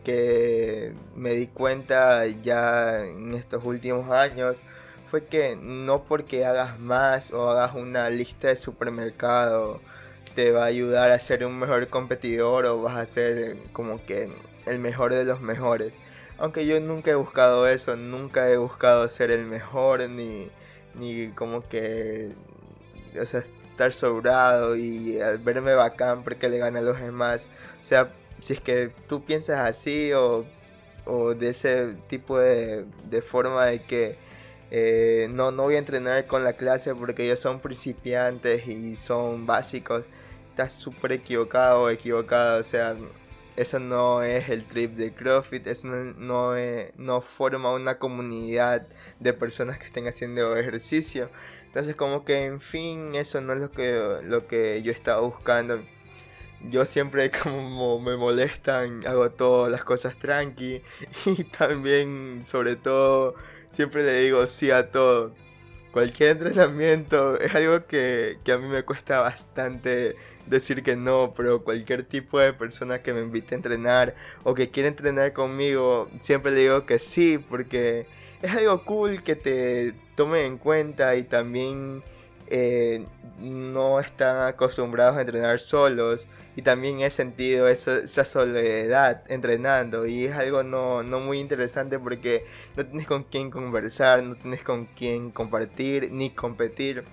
que 0.04 0.92
me 1.14 1.30
di 1.30 1.46
cuenta 1.48 2.26
ya 2.26 3.04
en 3.04 3.34
estos 3.34 3.64
últimos 3.64 4.10
años. 4.10 4.58
Fue 5.10 5.26
que 5.26 5.56
no 5.56 6.04
porque 6.04 6.44
hagas 6.44 6.78
más 6.80 7.32
o 7.32 7.50
hagas 7.50 7.74
una 7.74 8.10
lista 8.10 8.48
de 8.48 8.56
supermercado 8.56 9.80
te 10.34 10.50
va 10.50 10.64
a 10.64 10.66
ayudar 10.66 11.10
a 11.10 11.18
ser 11.18 11.46
un 11.46 11.58
mejor 11.58 11.88
competidor 11.88 12.66
o 12.66 12.82
vas 12.82 12.96
a 12.96 13.06
ser 13.06 13.56
como 13.72 14.04
que 14.04 14.30
el 14.66 14.78
mejor 14.78 15.14
de 15.14 15.24
los 15.24 15.40
mejores. 15.40 15.92
Aunque 16.38 16.66
yo 16.66 16.80
nunca 16.80 17.12
he 17.12 17.14
buscado 17.14 17.68
eso, 17.68 17.96
nunca 17.96 18.50
he 18.50 18.56
buscado 18.56 19.08
ser 19.08 19.30
el 19.30 19.44
mejor 19.44 20.08
ni, 20.10 20.50
ni 20.94 21.28
como 21.28 21.68
que... 21.68 22.32
O 23.20 23.24
sea, 23.26 23.44
estar 23.74 23.92
sobrado 23.92 24.76
y 24.76 25.20
al 25.20 25.38
verme 25.38 25.74
bacán 25.74 26.22
porque 26.22 26.48
le 26.48 26.58
gana 26.58 26.78
a 26.78 26.82
los 26.82 27.00
demás. 27.00 27.48
O 27.80 27.84
sea, 27.84 28.12
si 28.40 28.54
es 28.54 28.60
que 28.60 28.92
tú 29.08 29.24
piensas 29.24 29.60
así 29.60 30.12
o, 30.12 30.44
o 31.04 31.34
de 31.34 31.50
ese 31.50 31.94
tipo 32.08 32.38
de, 32.38 32.84
de 33.10 33.22
forma 33.22 33.66
de 33.66 33.82
que 33.82 34.16
eh, 34.70 35.28
no, 35.30 35.50
no 35.52 35.64
voy 35.64 35.76
a 35.76 35.78
entrenar 35.78 36.26
con 36.26 36.44
la 36.44 36.54
clase 36.54 36.94
porque 36.94 37.24
ellos 37.24 37.40
son 37.40 37.60
principiantes 37.60 38.66
y 38.66 38.96
son 38.96 39.46
básicos. 39.46 40.04
estás 40.50 40.72
súper 40.72 41.12
equivocado 41.12 41.82
o 41.82 41.90
equivocada, 41.90 42.58
o 42.58 42.62
sea, 42.62 42.96
eso 43.56 43.78
no 43.78 44.22
es 44.22 44.48
el 44.48 44.64
trip 44.64 44.92
de 44.96 45.12
CrossFit, 45.12 45.66
eso 45.68 45.86
no, 45.86 46.54
no, 46.96 47.20
forma 47.20 47.72
una 47.72 47.98
comunidad 47.98 48.86
de 49.20 49.32
personas 49.32 49.78
que 49.78 49.86
estén 49.86 50.08
haciendo 50.08 50.56
ejercicio. 50.56 51.30
Entonces 51.74 51.96
como 51.96 52.24
que 52.24 52.44
en 52.44 52.60
fin, 52.60 53.16
eso 53.16 53.40
no 53.40 53.52
es 53.52 53.58
lo 53.58 53.72
que, 53.72 54.20
lo 54.22 54.46
que 54.46 54.80
yo 54.84 54.92
estaba 54.92 55.22
buscando. 55.22 55.82
Yo 56.70 56.86
siempre 56.86 57.32
como 57.42 57.98
me 57.98 58.16
molestan, 58.16 59.04
hago 59.04 59.28
todas 59.32 59.72
las 59.72 59.82
cosas 59.82 60.16
tranqui 60.16 60.82
y 61.26 61.42
también 61.42 62.44
sobre 62.46 62.76
todo 62.76 63.34
siempre 63.70 64.04
le 64.04 64.20
digo 64.20 64.46
sí 64.46 64.70
a 64.70 64.92
todo. 64.92 65.34
Cualquier 65.90 66.30
entrenamiento 66.36 67.40
es 67.40 67.52
algo 67.56 67.86
que, 67.86 68.38
que 68.44 68.52
a 68.52 68.58
mí 68.58 68.68
me 68.68 68.84
cuesta 68.84 69.20
bastante 69.20 70.14
decir 70.46 70.84
que 70.84 70.94
no, 70.94 71.34
pero 71.36 71.64
cualquier 71.64 72.04
tipo 72.04 72.38
de 72.38 72.52
persona 72.52 73.02
que 73.02 73.12
me 73.12 73.22
invite 73.22 73.56
a 73.56 73.58
entrenar 73.58 74.14
o 74.44 74.54
que 74.54 74.70
quiera 74.70 74.88
entrenar 74.88 75.32
conmigo, 75.32 76.08
siempre 76.20 76.52
le 76.52 76.60
digo 76.60 76.86
que 76.86 77.00
sí, 77.00 77.38
porque 77.38 78.06
es 78.44 78.54
algo 78.54 78.84
cool 78.84 79.22
que 79.22 79.36
te 79.36 79.94
tome 80.16 80.44
en 80.44 80.58
cuenta 80.58 81.16
y 81.16 81.22
también 81.22 82.02
eh, 82.48 83.06
no 83.40 83.98
están 84.00 84.46
acostumbrados 84.46 85.16
a 85.16 85.22
entrenar 85.22 85.58
solos 85.58 86.28
y 86.54 86.60
también 86.60 87.00
he 87.00 87.10
sentido 87.10 87.68
esa 87.68 88.24
soledad 88.26 89.22
entrenando 89.28 90.06
y 90.06 90.26
es 90.26 90.34
algo 90.34 90.62
no, 90.62 91.02
no 91.02 91.20
muy 91.20 91.40
interesante 91.40 91.98
porque 91.98 92.44
no 92.76 92.84
tienes 92.84 93.06
con 93.06 93.24
quién 93.24 93.50
conversar, 93.50 94.22
no 94.22 94.34
tienes 94.36 94.62
con 94.62 94.84
quién 94.94 95.30
compartir 95.30 96.10
ni 96.12 96.28
competir. 96.28 97.04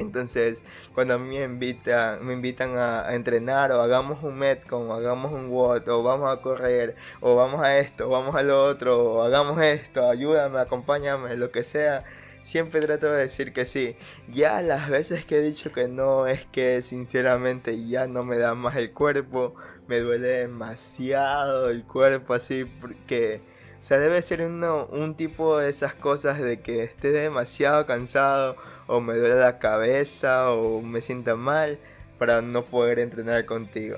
Entonces, 0.00 0.62
cuando 0.94 1.14
a 1.14 1.18
mí 1.18 1.38
me 1.38 1.44
invitan, 1.44 2.24
me 2.24 2.32
invitan 2.32 2.78
a, 2.78 3.14
entrenar 3.14 3.70
o 3.72 3.82
hagamos 3.82 4.22
un 4.22 4.38
Metcon 4.38 4.90
o 4.90 4.94
hagamos 4.94 5.32
un 5.32 5.50
WOD 5.50 5.88
o 5.88 6.02
vamos 6.02 6.30
a 6.30 6.40
correr 6.40 6.96
o 7.20 7.36
vamos 7.36 7.60
a 7.60 7.78
esto 7.78 8.06
o 8.06 8.10
vamos 8.10 8.34
a 8.34 8.42
lo 8.42 8.64
otro 8.64 9.14
o 9.14 9.22
hagamos 9.22 9.60
esto, 9.60 10.08
ayúdame, 10.08 10.58
acompáñame, 10.58 11.36
lo 11.36 11.50
que 11.50 11.64
sea, 11.64 12.04
siempre 12.42 12.80
trato 12.80 13.12
de 13.12 13.20
decir 13.20 13.52
que 13.52 13.66
sí. 13.66 13.96
Ya 14.28 14.62
las 14.62 14.88
veces 14.88 15.24
que 15.24 15.38
he 15.38 15.42
dicho 15.42 15.72
que 15.72 15.88
no 15.88 16.26
es 16.26 16.44
que 16.46 16.82
sinceramente 16.82 17.86
ya 17.86 18.06
no 18.06 18.24
me 18.24 18.38
da 18.38 18.54
más 18.54 18.76
el 18.76 18.92
cuerpo, 18.92 19.54
me 19.86 20.00
duele 20.00 20.28
demasiado 20.28 21.70
el 21.70 21.84
cuerpo 21.84 22.34
así 22.34 22.64
porque... 22.64 23.42
O 23.82 23.94
debe 23.94 24.20
ser 24.20 24.42
un 24.42 25.14
tipo 25.16 25.56
de 25.56 25.70
esas 25.70 25.94
cosas 25.94 26.38
de 26.38 26.60
que 26.60 26.84
esté 26.84 27.12
demasiado 27.12 27.86
cansado 27.86 28.56
o 28.90 29.00
me 29.00 29.14
duele 29.14 29.36
la 29.36 29.60
cabeza 29.60 30.50
o 30.50 30.82
me 30.82 31.00
sienta 31.00 31.36
mal 31.36 31.78
para 32.18 32.42
no 32.42 32.64
poder 32.64 32.98
entrenar 32.98 33.46
contigo. 33.46 33.96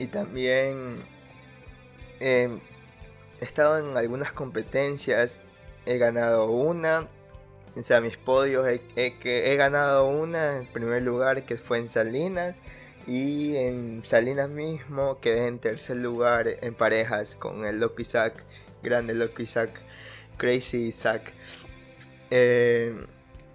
Y 0.00 0.08
también 0.08 0.96
em, 2.18 2.58
he 3.40 3.44
estado 3.44 3.78
en 3.78 3.96
algunas 3.96 4.32
competencias, 4.32 5.42
he 5.86 5.96
ganado 5.96 6.50
una, 6.50 7.06
o 7.76 7.82
sea, 7.84 8.00
mis 8.00 8.16
podios, 8.16 8.66
he, 8.66 9.56
ganado 9.56 10.08
una 10.08 10.58
en 10.58 10.66
primer 10.66 11.02
lugar 11.02 11.44
que 11.44 11.56
fue 11.56 11.78
en 11.78 11.88
Salinas 11.88 12.56
y 13.06 13.54
en 13.56 14.04
Salinas 14.04 14.48
mismo 14.48 15.20
quedé 15.20 15.46
en 15.46 15.60
tercer 15.60 15.98
lugar 15.98 16.48
en 16.48 16.74
parejas 16.74 17.36
con 17.36 17.64
el 17.64 17.78
Loki 17.78 18.04
Zack, 18.04 18.42
grande 18.82 19.14
Loki 19.14 19.46
Zack. 19.46 19.87
Crazy 20.38 20.92
Zack. 20.92 21.32
Eh, 22.30 22.94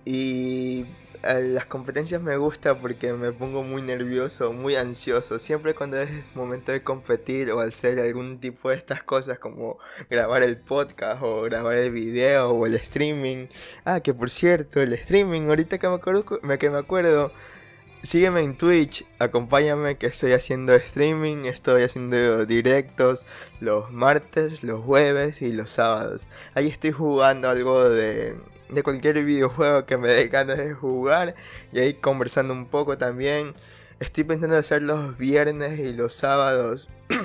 y 0.05 0.85
eh, 1.23 1.41
las 1.41 1.65
competencias 1.65 2.21
me 2.21 2.35
gusta 2.35 2.77
porque 2.77 3.13
me 3.13 3.31
pongo 3.31 3.63
muy 3.63 3.81
nervioso, 3.81 4.51
muy 4.51 4.75
ansioso. 4.75 5.39
Siempre 5.39 5.73
cuando 5.73 6.01
es 6.01 6.09
momento 6.35 6.73
de 6.73 6.83
competir 6.83 7.51
o 7.51 7.61
hacer 7.61 7.99
algún 7.99 8.39
tipo 8.39 8.69
de 8.69 8.75
estas 8.75 9.03
cosas 9.03 9.39
como 9.39 9.79
grabar 10.09 10.43
el 10.43 10.57
podcast 10.57 11.23
o 11.23 11.43
grabar 11.43 11.77
el 11.77 11.91
video 11.91 12.49
o 12.51 12.65
el 12.65 12.75
streaming. 12.75 13.47
Ah, 13.85 14.01
que 14.01 14.13
por 14.13 14.29
cierto, 14.29 14.81
el 14.81 14.93
streaming, 14.93 15.43
ahorita 15.47 15.77
que 15.77 15.87
me 15.87 15.95
acuerdo, 15.95 16.25
que 16.59 16.69
me 16.69 16.77
acuerdo 16.77 17.31
sígueme 18.03 18.41
en 18.41 18.55
Twitch, 18.57 19.05
acompáñame 19.19 19.97
que 19.97 20.07
estoy 20.07 20.33
haciendo 20.33 20.75
streaming, 20.75 21.45
estoy 21.45 21.83
haciendo 21.83 22.45
directos 22.45 23.25
los 23.61 23.91
martes, 23.91 24.63
los 24.63 24.83
jueves 24.83 25.41
y 25.41 25.53
los 25.53 25.69
sábados. 25.69 26.29
Ahí 26.53 26.67
estoy 26.67 26.91
jugando 26.91 27.49
algo 27.49 27.89
de, 27.89 28.35
de 28.69 28.83
cualquier 28.83 29.23
videojuego 29.23 29.85
que 29.85 29.97
me 29.97 30.09
dé 30.09 30.27
ganas 30.27 30.57
de 30.57 30.73
jugar 30.73 31.35
y 31.71 31.79
ahí 31.79 31.93
conversando 31.93 32.53
un 32.53 32.67
poco 32.67 32.97
también. 32.97 33.53
Estoy 33.99 34.25
pensando 34.25 34.57
hacer 34.57 34.83
los 34.83 35.17
viernes 35.17 35.79
y 35.79 35.93
los 35.93 36.13
sábados. 36.13 36.89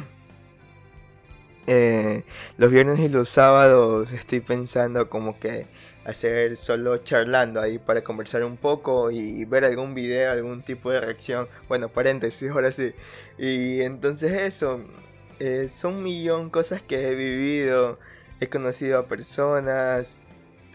Eh, 1.70 2.24
los 2.56 2.70
viernes 2.70 2.98
y 2.98 3.10
los 3.10 3.28
sábados 3.28 4.10
estoy 4.12 4.40
pensando 4.40 5.10
como 5.10 5.38
que 5.38 5.66
hacer 6.08 6.56
solo 6.56 6.98
charlando 6.98 7.60
ahí 7.60 7.78
para 7.78 8.02
conversar 8.02 8.42
un 8.42 8.56
poco 8.56 9.10
y 9.10 9.44
ver 9.44 9.64
algún 9.64 9.94
video, 9.94 10.32
algún 10.32 10.62
tipo 10.62 10.90
de 10.90 11.00
reacción. 11.00 11.48
Bueno, 11.68 11.90
paréntesis, 11.90 12.50
ahora 12.50 12.72
sí. 12.72 12.94
Y 13.36 13.82
entonces 13.82 14.32
eso, 14.32 14.80
eh, 15.38 15.68
son 15.68 15.96
un 15.96 16.04
millón 16.04 16.50
cosas 16.50 16.80
que 16.82 17.08
he 17.08 17.14
vivido, 17.14 17.98
he 18.40 18.48
conocido 18.48 18.98
a 18.98 19.06
personas, 19.06 20.18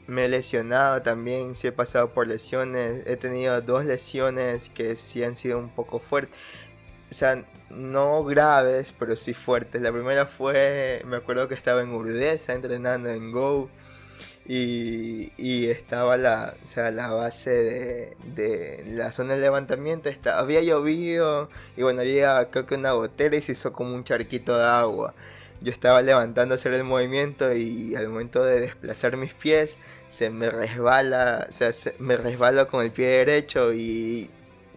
me 0.07 0.25
he 0.25 0.29
lesionado 0.29 1.01
también, 1.01 1.55
sí 1.55 1.67
he 1.67 1.71
pasado 1.71 2.13
por 2.13 2.27
lesiones, 2.27 3.03
he 3.07 3.17
tenido 3.17 3.59
dos 3.61 3.85
lesiones 3.85 4.69
que 4.69 4.95
sí 4.97 5.23
han 5.23 5.35
sido 5.35 5.57
un 5.57 5.69
poco 5.69 5.99
fuertes. 5.99 6.37
O 7.11 7.15
sea, 7.15 7.45
no 7.71 8.23
graves, 8.23 8.93
pero 8.99 9.15
sí 9.15 9.33
fuertes. 9.33 9.81
La 9.81 9.91
primera 9.91 10.25
fue, 10.27 11.01
me 11.05 11.17
acuerdo 11.17 11.47
que 11.47 11.55
estaba 11.55 11.81
en 11.81 11.89
Urdesa 11.91 12.53
entrenando 12.53 13.09
en 13.09 13.31
Go 13.31 13.69
y, 14.45 15.67
estaba 15.69 16.17
la, 16.17 16.55
o 16.65 16.67
sea, 16.67 16.91
la 16.91 17.11
base 17.11 18.15
de, 18.35 18.83
la 18.87 19.11
zona 19.11 19.35
de 19.35 19.41
levantamiento. 19.41 20.09
Está, 20.09 20.39
había 20.39 20.61
llovido 20.61 21.49
y 21.77 21.83
bueno, 21.83 22.01
había 22.01 22.49
creo 22.51 22.65
que 22.65 22.75
una 22.75 22.91
gotera 22.91 23.35
y 23.37 23.41
se 23.41 23.53
hizo 23.53 23.73
como 23.73 23.95
un 23.95 24.03
charquito 24.03 24.57
de 24.57 24.65
agua. 24.65 25.13
Yo 25.61 25.71
estaba 25.71 26.01
levantando 26.01 26.53
a 26.53 26.57
hacer 26.57 26.73
el 26.73 26.83
movimiento 26.83 27.53
y 27.55 27.95
al 27.95 28.09
momento 28.09 28.43
de 28.43 28.59
desplazar 28.59 29.15
mis 29.17 29.33
pies 29.33 29.77
se 30.09 30.29
me 30.29 30.49
resbala, 30.49 31.47
o 31.49 31.51
sea, 31.51 31.71
me 31.99 32.17
resbalo 32.17 32.67
con 32.67 32.83
el 32.83 32.91
pie 32.91 33.07
derecho 33.07 33.73
y 33.73 34.29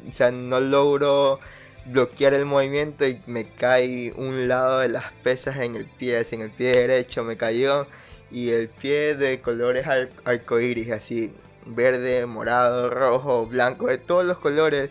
o 0.08 0.12
sea, 0.12 0.30
no 0.30 0.60
logro 0.60 1.40
bloquear 1.86 2.34
el 2.34 2.44
movimiento 2.44 3.06
y 3.06 3.20
me 3.26 3.44
cae 3.44 4.12
un 4.16 4.48
lado 4.48 4.80
de 4.80 4.88
las 4.88 5.12
pesas 5.24 5.56
en 5.58 5.76
el 5.76 5.86
pie, 5.86 6.24
en 6.30 6.40
el 6.42 6.50
pie 6.50 6.72
derecho 6.72 7.24
me 7.24 7.36
cayó 7.36 7.86
y 8.30 8.50
el 8.50 8.68
pie 8.68 9.14
de 9.14 9.40
colores 9.40 9.86
arcoíris, 10.24 10.90
así 10.90 11.32
verde, 11.66 12.26
morado, 12.26 12.90
rojo, 12.90 13.46
blanco, 13.46 13.88
de 13.88 13.98
todos 13.98 14.24
los 14.24 14.38
colores. 14.38 14.90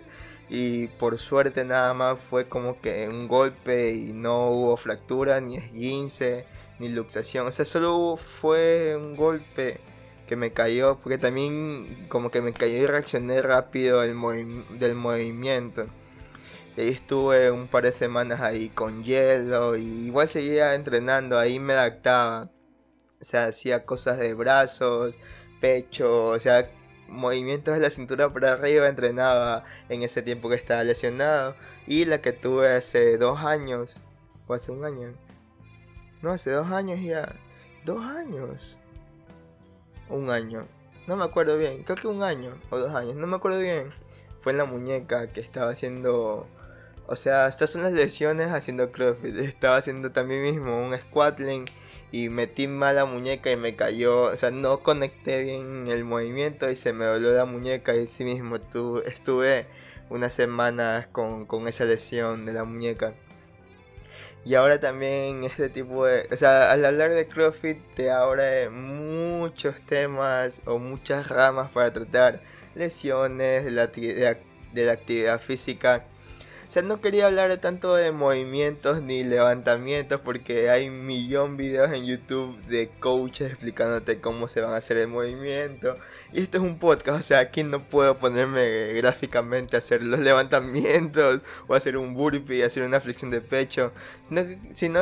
Y 0.49 0.87
por 0.87 1.17
suerte 1.17 1.65
nada 1.65 1.93
más 1.93 2.19
fue 2.29 2.47
como 2.47 2.79
que 2.79 3.07
un 3.09 3.27
golpe 3.27 3.91
y 3.93 4.13
no 4.13 4.49
hubo 4.51 4.77
fractura, 4.77 5.41
ni 5.41 5.57
esguince, 5.57 6.45
ni 6.79 6.89
luxación. 6.89 7.47
O 7.47 7.51
sea, 7.51 7.65
solo 7.65 8.17
fue 8.17 8.95
un 8.95 9.15
golpe 9.15 9.79
que 10.27 10.35
me 10.35 10.53
cayó, 10.53 10.97
porque 11.01 11.17
también 11.17 12.07
como 12.09 12.31
que 12.31 12.41
me 12.41 12.53
cayó 12.53 12.77
y 12.77 12.85
reaccioné 12.85 13.41
rápido 13.41 14.01
del, 14.01 14.15
del 14.79 14.95
movimiento. 14.95 15.87
Y 16.77 16.81
ahí 16.81 16.89
estuve 16.89 17.51
un 17.51 17.67
par 17.67 17.83
de 17.83 17.91
semanas 17.93 18.41
ahí 18.41 18.69
con 18.69 19.03
hielo 19.03 19.77
y 19.77 20.07
igual 20.07 20.29
seguía 20.29 20.75
entrenando, 20.75 21.39
ahí 21.39 21.59
me 21.59 21.73
adaptaba. 21.73 22.49
O 23.21 23.25
sea, 23.25 23.45
hacía 23.45 23.85
cosas 23.85 24.17
de 24.19 24.33
brazos, 24.33 25.15
pecho, 25.61 26.27
o 26.27 26.39
sea, 26.39 26.69
movimientos 27.07 27.73
de 27.75 27.81
la 27.81 27.89
cintura 27.89 28.31
para 28.31 28.53
arriba 28.53 28.87
entrenaba 28.87 29.63
en 29.89 30.03
ese 30.03 30.21
tiempo 30.21 30.49
que 30.49 30.55
estaba 30.55 30.83
lesionado. 30.83 31.55
Y 31.87 32.05
la 32.05 32.21
que 32.21 32.33
tuve 32.33 32.73
hace 32.73 33.17
dos 33.17 33.39
años, 33.43 34.01
o 34.47 34.53
hace 34.53 34.71
un 34.71 34.85
año. 34.85 35.13
No, 36.21 36.31
hace 36.31 36.49
dos 36.51 36.67
años 36.71 36.99
ya. 37.01 37.35
Dos 37.83 38.03
años. 38.03 38.77
Un 40.09 40.29
año. 40.29 40.67
No 41.07 41.15
me 41.15 41.23
acuerdo 41.23 41.57
bien. 41.57 41.83
Creo 41.83 41.97
que 41.97 42.07
un 42.07 42.23
año 42.23 42.59
o 42.69 42.79
dos 42.79 42.93
años. 42.95 43.15
No 43.15 43.27
me 43.27 43.35
acuerdo 43.35 43.59
bien. 43.59 43.91
Fue 44.41 44.51
en 44.51 44.57
la 44.57 44.65
muñeca 44.65 45.31
que 45.31 45.41
estaba 45.41 45.71
haciendo... 45.71 46.47
O 47.07 47.15
sea, 47.15 47.47
estas 47.47 47.69
son 47.69 47.83
las 47.83 47.91
lesiones 47.93 48.51
haciendo 48.51 48.91
CrossFit. 48.91 49.35
Estaba 49.37 49.77
haciendo 49.77 50.11
también 50.11 50.41
mismo 50.41 50.83
un 50.83 50.97
squatling 50.97 51.65
y 52.11 52.29
metí 52.29 52.67
mal 52.67 52.95
la 52.95 53.05
muñeca 53.05 53.51
y 53.51 53.57
me 53.57 53.75
cayó, 53.75 54.23
o 54.23 54.37
sea, 54.37 54.51
no 54.51 54.79
conecté 54.81 55.43
bien 55.43 55.87
el 55.87 56.05
movimiento 56.05 56.69
y 56.69 56.75
se 56.75 56.93
me 56.93 57.07
voló 57.09 57.33
la 57.33 57.45
muñeca 57.45 57.95
y 57.95 58.07
sí 58.07 58.23
mismo 58.23 58.57
estuve 59.05 59.67
unas 60.09 60.33
semanas 60.33 61.07
con, 61.07 61.45
con 61.45 61.67
esa 61.67 61.85
lesión 61.85 62.45
de 62.45 62.53
la 62.53 62.63
muñeca. 62.63 63.13
Y 64.45 64.53
ahora 64.53 64.79
también 64.79 65.43
este 65.43 65.69
tipo 65.69 66.05
de... 66.05 66.27
O 66.31 66.37
sea, 66.37 66.71
al 66.71 66.85
hablar 66.85 67.11
de 67.11 67.27
CrossFit 67.27 67.79
te 67.95 68.11
abre 68.11 68.69
muchos 68.69 69.75
temas 69.87 70.61
o 70.65 70.77
muchas 70.77 71.27
ramas 71.29 71.71
para 71.71 71.91
tratar. 71.91 72.41
lesiones, 72.75 73.65
de 73.65 73.71
la, 73.71 73.87
de 73.87 74.85
la 74.85 74.91
actividad 74.91 75.41
física 75.41 76.05
sea, 76.75 76.83
no 76.83 76.99
quería 76.99 77.27
hablar 77.27 77.55
tanto 77.57 77.95
de 77.95 78.11
movimientos 78.11 79.01
ni 79.01 79.23
levantamientos 79.23 80.19
porque 80.19 80.69
hay 80.69 80.89
un 80.89 81.05
millón 81.05 81.55
de 81.55 81.63
videos 81.63 81.91
en 81.93 82.05
YouTube 82.05 82.61
de 82.65 82.89
coaches 82.99 83.51
explicándote 83.51 84.19
cómo 84.19 84.49
se 84.49 84.59
van 84.59 84.73
a 84.73 84.77
hacer 84.77 84.97
el 84.97 85.07
movimiento. 85.07 85.95
Y 86.33 86.41
esto 86.41 86.57
es 86.57 86.63
un 86.63 86.77
podcast, 86.77 87.21
o 87.21 87.23
sea, 87.23 87.39
aquí 87.39 87.63
no 87.63 87.79
puedo 87.79 88.17
ponerme 88.17 88.91
gráficamente 88.93 89.77
a 89.77 89.79
hacer 89.79 90.03
los 90.03 90.19
levantamientos 90.29 91.39
o 91.67 91.75
hacer 91.75 91.95
un 91.95 92.13
burpee, 92.13 92.65
hacer 92.65 92.83
una 92.83 92.99
flexión 92.99 93.31
de 93.31 93.39
pecho, 93.39 93.93
sino 94.73 95.01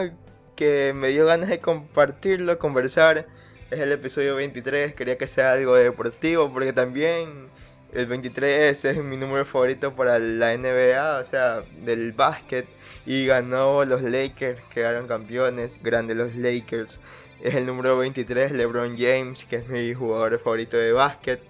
que 0.55 0.93
me 0.95 1.07
dio 1.07 1.25
ganas 1.25 1.49
de 1.49 1.59
compartirlo, 1.59 2.59
conversar. 2.59 3.25
Es 3.71 3.79
el 3.79 3.91
episodio 3.91 4.35
23, 4.35 4.93
quería 4.93 5.17
que 5.17 5.25
sea 5.25 5.53
algo 5.53 5.75
deportivo 5.75 6.53
porque 6.53 6.71
también 6.71 7.49
el 7.95 8.07
23 8.07 8.85
es 8.85 9.03
mi 9.03 9.17
número 9.17 9.45
favorito 9.45 9.95
para 9.95 10.17
la 10.19 10.57
NBA, 10.57 11.19
o 11.19 11.23
sea, 11.23 11.63
del 11.85 12.11
básquet. 12.11 12.67
Y 13.05 13.25
ganó 13.25 13.83
los 13.85 14.01
Lakers, 14.01 14.61
quedaron 14.73 15.07
campeones, 15.07 15.79
grande 15.83 16.15
los 16.15 16.35
Lakers. 16.35 16.99
Es 17.41 17.55
el 17.55 17.65
número 17.65 17.97
23, 17.97 18.51
LeBron 18.53 18.97
James, 18.97 19.43
que 19.45 19.57
es 19.57 19.67
mi 19.67 19.93
jugador 19.93 20.39
favorito 20.39 20.77
de 20.77 20.93
básquet. 20.93 21.41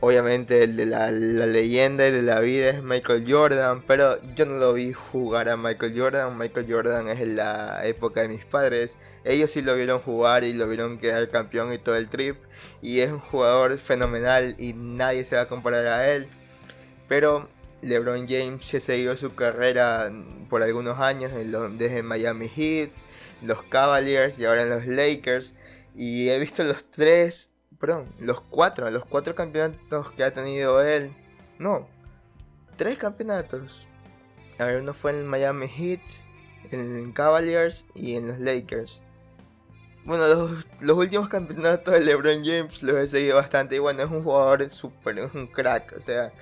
Obviamente 0.00 0.64
el 0.64 0.76
de 0.76 0.86
la, 0.86 1.12
leyenda 1.12 2.08
y 2.08 2.10
de 2.10 2.22
la 2.22 2.40
vida 2.40 2.70
es 2.70 2.82
Michael 2.82 3.24
Jordan, 3.28 3.84
pero 3.86 4.18
yo 4.34 4.46
no 4.46 4.54
lo 4.54 4.72
vi 4.72 4.92
jugar 4.92 5.48
a 5.48 5.56
Michael 5.56 5.94
Jordan. 5.96 6.36
Michael 6.36 6.66
Jordan 6.68 7.08
es 7.08 7.20
en 7.20 7.36
la 7.36 7.86
época 7.86 8.22
de 8.22 8.28
mis 8.28 8.44
padres. 8.44 8.96
Ellos 9.24 9.52
sí 9.52 9.62
lo 9.62 9.76
vieron 9.76 10.00
jugar 10.00 10.42
y 10.42 10.54
lo 10.54 10.66
vieron 10.66 10.98
quedar 10.98 11.28
campeón 11.28 11.72
y 11.72 11.78
todo 11.78 11.96
el 11.96 12.08
trip 12.08 12.36
y 12.80 13.00
es 13.00 13.10
un 13.10 13.20
jugador 13.20 13.78
fenomenal 13.78 14.56
y 14.58 14.74
nadie 14.74 15.24
se 15.24 15.36
va 15.36 15.42
a 15.42 15.48
comparar 15.48 15.86
a 15.86 16.08
él. 16.10 16.28
Pero 17.08 17.48
LeBron 17.82 18.26
James 18.28 18.64
se 18.64 18.80
seguido 18.80 19.16
su 19.16 19.34
carrera 19.34 20.10
por 20.48 20.62
algunos 20.62 20.98
años 20.98 21.32
desde 21.32 22.02
Miami 22.02 22.48
Heat, 22.48 22.90
los 23.42 23.62
Cavaliers 23.64 24.38
y 24.38 24.44
ahora 24.44 24.62
en 24.62 24.70
los 24.70 24.86
Lakers. 24.86 25.54
Y 25.94 26.28
he 26.30 26.38
visto 26.38 26.64
los 26.64 26.90
tres, 26.90 27.50
perdón, 27.78 28.08
los 28.18 28.40
cuatro, 28.40 28.90
los 28.90 29.04
cuatro 29.04 29.34
campeonatos 29.34 30.12
que 30.12 30.24
ha 30.24 30.32
tenido 30.32 30.82
él. 30.82 31.14
No, 31.58 31.88
tres 32.76 32.98
campeonatos. 32.98 33.86
A 34.58 34.64
ver, 34.64 34.80
uno 34.80 34.94
fue 34.94 35.12
en 35.12 35.26
Miami 35.26 35.68
Heat, 35.68 36.00
en 36.70 37.12
Cavaliers 37.12 37.84
y 37.94 38.14
en 38.14 38.28
los 38.28 38.38
Lakers. 38.38 39.02
Bueno, 40.04 40.26
los, 40.80 40.96
últimos 40.96 41.28
campeonatos 41.28 41.94
de 41.94 42.00
LeBron 42.00 42.44
James 42.44 42.82
los 42.82 42.96
he 42.96 43.06
seguido 43.06 43.36
bastante. 43.36 43.76
Y 43.76 43.78
bueno, 43.78 44.02
es 44.02 44.10
un 44.10 44.24
jugador 44.24 44.68
súper, 44.70 45.18
es 45.20 45.34
un 45.34 45.46
crack, 45.46 45.94
o 45.96 46.00
sea. 46.00 46.32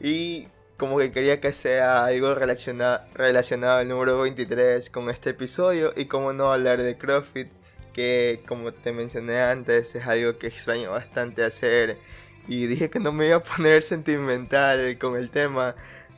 Y 0.00 0.48
como 0.76 0.98
que 0.98 1.10
quería 1.10 1.40
que 1.40 1.52
sea 1.52 2.04
algo 2.04 2.34
relacionado, 2.34 3.00
relacionado 3.14 3.78
al 3.78 3.88
número 3.88 4.20
23 4.20 4.90
con 4.90 5.08
este 5.10 5.30
episodio. 5.30 5.92
Y 5.96 6.06
como 6.06 6.32
no 6.34 6.52
hablar 6.52 6.82
de 6.82 6.98
CrossFit, 6.98 7.48
que 7.94 8.42
como 8.46 8.72
te 8.72 8.92
mencioné 8.92 9.40
antes, 9.40 9.94
es 9.94 10.06
algo 10.06 10.38
que 10.38 10.48
extraño 10.48 10.90
bastante 10.90 11.44
hacer. 11.44 11.98
Y 12.46 12.66
dije 12.66 12.90
que 12.90 13.00
no 13.00 13.12
me 13.12 13.28
iba 13.28 13.36
a 13.38 13.42
poner 13.42 13.82
sentimental 13.84 14.98
con 14.98 15.16
el 15.16 15.30
tema, 15.30 15.74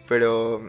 pero 0.08 0.60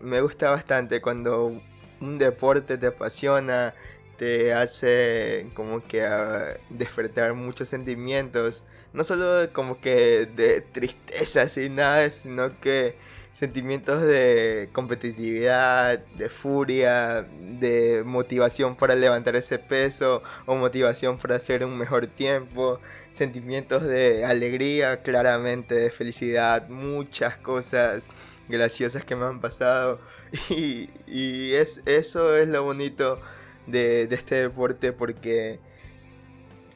me 0.00 0.20
gusta 0.20 0.50
bastante 0.50 1.00
cuando 1.00 1.60
un 2.00 2.18
deporte 2.18 2.78
te 2.78 2.88
apasiona 2.88 3.74
te 4.20 4.52
hace 4.52 5.46
como 5.54 5.82
que 5.82 6.04
ah, 6.04 6.58
despertar 6.68 7.32
muchos 7.32 7.68
sentimientos, 7.68 8.62
no 8.92 9.02
solo 9.02 9.50
como 9.54 9.80
que 9.80 10.26
de 10.26 10.60
tristeza 10.60 11.46
y 11.58 11.70
nada, 11.70 12.10
sino 12.10 12.60
que 12.60 12.96
sentimientos 13.32 14.02
de 14.02 14.68
competitividad, 14.74 16.00
de 16.00 16.28
furia, 16.28 17.26
de 17.40 18.02
motivación 18.04 18.76
para 18.76 18.94
levantar 18.94 19.36
ese 19.36 19.58
peso 19.58 20.22
o 20.44 20.54
motivación 20.54 21.16
para 21.16 21.36
hacer 21.36 21.64
un 21.64 21.78
mejor 21.78 22.06
tiempo, 22.06 22.78
sentimientos 23.14 23.84
de 23.84 24.26
alegría, 24.26 25.00
claramente, 25.02 25.74
de 25.74 25.90
felicidad, 25.90 26.68
muchas 26.68 27.38
cosas 27.38 28.06
graciosas 28.50 29.02
que 29.02 29.16
me 29.16 29.24
han 29.24 29.40
pasado. 29.40 29.98
Y, 30.50 30.90
y 31.08 31.54
es, 31.54 31.80
eso 31.86 32.36
es 32.36 32.46
lo 32.48 32.62
bonito 32.62 33.20
de, 33.66 34.08
este 34.10 34.36
deporte 34.36 34.92
porque 34.92 35.60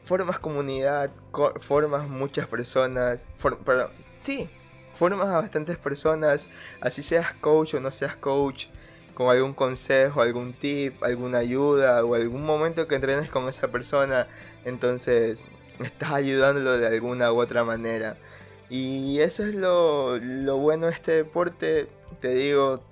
formas 0.04 0.38
comunidad, 0.38 1.10
formas 1.60 2.08
muchas 2.08 2.46
personas, 2.46 3.26
perdón, 3.64 3.90
sí, 4.22 4.48
formas 4.94 5.28
a 5.28 5.40
bastantes 5.40 5.76
personas, 5.78 6.46
así 6.80 7.02
seas 7.02 7.32
coach 7.34 7.74
o 7.74 7.80
no 7.80 7.90
seas 7.90 8.16
coach, 8.16 8.66
con 9.14 9.30
algún 9.30 9.54
consejo, 9.54 10.20
algún 10.20 10.52
tip, 10.52 11.02
alguna 11.02 11.38
ayuda 11.38 12.04
o 12.04 12.14
algún 12.14 12.44
momento 12.44 12.86
que 12.88 12.96
entrenes 12.96 13.30
con 13.30 13.48
esa 13.48 13.68
persona, 13.68 14.26
entonces 14.64 15.42
estás 15.82 16.12
ayudándolo 16.12 16.76
de 16.78 16.86
alguna 16.86 17.32
u 17.32 17.40
otra 17.40 17.64
manera. 17.64 18.16
Y 18.70 19.20
eso 19.20 19.44
es 19.44 19.54
lo, 19.54 20.18
lo 20.18 20.56
bueno 20.56 20.86
de 20.86 20.92
este 20.92 21.12
deporte, 21.12 21.88
te 22.20 22.34
digo, 22.34 22.82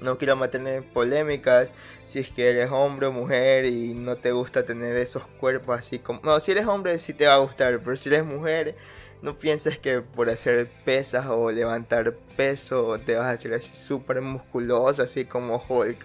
no 0.00 0.18
quiero 0.18 0.36
mantener 0.36 0.82
polémicas 0.82 1.72
si 2.06 2.20
es 2.20 2.28
que 2.28 2.48
eres 2.48 2.70
hombre 2.70 3.06
o 3.06 3.12
mujer 3.12 3.66
y 3.66 3.94
no 3.94 4.16
te 4.16 4.32
gusta 4.32 4.64
tener 4.64 4.96
esos 4.96 5.26
cuerpos 5.38 5.78
así 5.78 5.98
como... 5.98 6.20
No, 6.22 6.40
si 6.40 6.52
eres 6.52 6.66
hombre 6.66 6.98
sí 6.98 7.14
te 7.14 7.26
va 7.26 7.34
a 7.34 7.38
gustar, 7.38 7.80
pero 7.80 7.96
si 7.96 8.08
eres 8.08 8.24
mujer 8.24 8.76
no 9.22 9.38
pienses 9.38 9.78
que 9.78 10.00
por 10.00 10.30
hacer 10.30 10.68
pesas 10.84 11.26
o 11.26 11.50
levantar 11.52 12.14
peso 12.36 12.98
te 13.04 13.16
vas 13.16 13.26
a 13.26 13.30
hacer 13.32 13.54
así 13.54 13.74
súper 13.74 14.20
musculoso, 14.20 15.02
así 15.02 15.24
como 15.24 15.62
Hulk. 15.68 15.98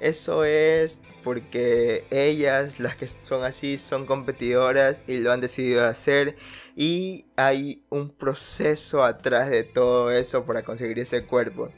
Eso 0.00 0.44
es 0.44 1.00
porque 1.24 2.04
ellas, 2.10 2.78
las 2.80 2.96
que 2.96 3.08
son 3.22 3.44
así, 3.44 3.78
son 3.78 4.04
competidoras 4.06 5.02
y 5.06 5.18
lo 5.18 5.32
han 5.32 5.40
decidido 5.40 5.84
hacer. 5.86 6.36
Y 6.76 7.26
hay 7.36 7.82
un 7.88 8.10
proceso 8.10 9.04
atrás 9.04 9.48
de 9.50 9.64
todo 9.64 10.10
eso 10.10 10.44
para 10.44 10.62
conseguir 10.62 10.98
ese 10.98 11.24
cuerpo 11.24 11.70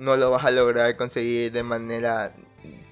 no 0.00 0.16
lo 0.16 0.30
vas 0.30 0.44
a 0.44 0.50
lograr 0.50 0.96
conseguir 0.96 1.52
de 1.52 1.62
manera 1.62 2.32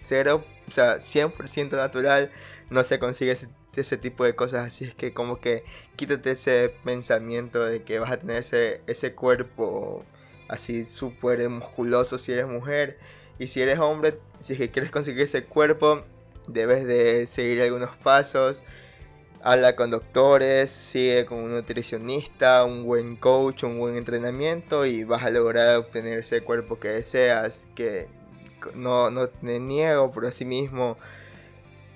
cero, 0.00 0.44
o 0.66 0.70
sea, 0.70 0.98
100% 0.98 1.72
natural, 1.72 2.30
no 2.70 2.84
se 2.84 2.98
consigue 2.98 3.32
ese, 3.32 3.96
tipo 3.96 4.24
de 4.24 4.34
cosas, 4.34 4.66
así 4.66 4.84
es 4.84 4.94
que 4.94 5.12
como 5.12 5.40
que 5.40 5.64
quítate 5.96 6.32
ese 6.32 6.74
pensamiento 6.84 7.64
de 7.64 7.82
que 7.82 7.98
vas 7.98 8.10
a 8.10 8.18
tener 8.18 8.38
ese, 8.38 8.82
ese 8.86 9.14
cuerpo 9.14 10.04
así 10.48 10.84
súper 10.84 11.48
musculoso 11.48 12.18
si 12.18 12.32
eres 12.32 12.46
mujer, 12.46 12.98
y 13.38 13.46
si 13.46 13.62
eres 13.62 13.78
hombre, 13.78 14.18
si 14.40 14.54
es 14.54 14.58
que 14.58 14.70
quieres 14.70 14.90
conseguir 14.90 15.22
ese 15.22 15.44
cuerpo, 15.44 16.04
debes 16.48 16.86
de 16.86 17.26
seguir 17.26 17.62
algunos 17.62 17.96
pasos, 17.96 18.64
habla 19.42 19.76
con 19.76 19.90
doctores, 19.90 20.70
sigue 20.70 21.24
con 21.26 21.38
un 21.38 21.52
nutricionista, 21.52 22.64
un 22.64 22.84
buen 22.84 23.16
coach, 23.16 23.64
un 23.64 23.78
buen 23.78 23.96
entrenamiento 23.96 24.84
y 24.86 25.04
vas 25.04 25.22
a 25.24 25.30
lograr 25.30 25.76
obtener 25.76 26.18
ese 26.20 26.42
cuerpo 26.42 26.78
que 26.78 26.88
deseas, 26.88 27.68
que 27.74 28.08
no, 28.74 29.10
no 29.10 29.28
te 29.28 29.60
niego 29.60 30.10
por 30.10 30.30
sí 30.32 30.44
mismo. 30.44 30.96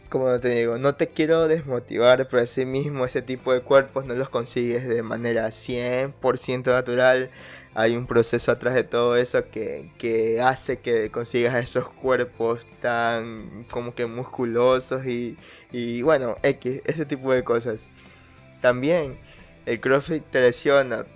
Como 0.08 0.38
te 0.40 0.48
digo, 0.50 0.76
no 0.76 0.94
te 0.94 1.08
quiero 1.08 1.48
desmotivar, 1.48 2.28
pero 2.28 2.42
así 2.42 2.66
mismo 2.66 3.06
ese 3.06 3.22
tipo 3.22 3.52
de 3.54 3.62
cuerpos 3.62 4.04
no 4.04 4.12
los 4.14 4.28
consigues 4.28 4.86
de 4.86 5.02
manera 5.02 5.48
100% 5.48 6.66
natural 6.66 7.30
hay 7.74 7.96
un 7.96 8.06
proceso 8.06 8.52
atrás 8.52 8.74
de 8.74 8.84
todo 8.84 9.16
eso 9.16 9.44
que, 9.50 10.40
hace 10.42 10.80
que 10.80 11.10
consigas 11.10 11.54
esos 11.54 11.88
cuerpos 11.88 12.66
tan 12.80 13.64
como 13.70 13.94
que 13.94 14.06
musculosos 14.06 15.06
y, 15.06 15.36
y 15.70 16.02
bueno, 16.02 16.36
X, 16.42 16.82
ese 16.84 17.06
tipo 17.06 17.32
de 17.32 17.44
cosas. 17.44 17.88
También 18.60 19.18
el 19.66 19.80
CrossFit 19.80 20.24
te 20.30 20.40
lesiona. 20.40 21.06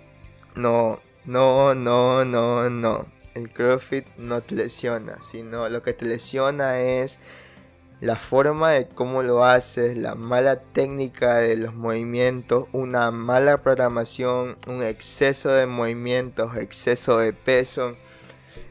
No, 0.55 0.99
no, 1.25 1.75
no, 1.75 2.25
no, 2.25 2.69
no. 2.69 3.05
El 3.35 3.51
CrossFit 3.51 4.07
no 4.17 4.41
te 4.41 4.55
lesiona, 4.55 5.21
sino 5.21 5.69
lo 5.69 5.83
que 5.83 5.93
te 5.93 6.05
lesiona 6.05 6.79
es 6.79 7.19
la 7.99 8.15
forma 8.15 8.71
de 8.71 8.87
cómo 8.87 9.23
lo 9.23 9.43
haces, 9.43 9.97
la 9.97 10.13
mala 10.13 10.59
técnica 10.59 11.37
de 11.37 11.55
los 11.57 11.73
movimientos, 11.73 12.67
una 12.71 13.09
mala 13.11 13.63
programación, 13.63 14.57
un 14.67 14.83
exceso 14.83 15.49
de 15.49 15.65
movimientos, 15.65 16.55
exceso 16.57 17.17
de 17.17 17.33
peso, 17.33 17.95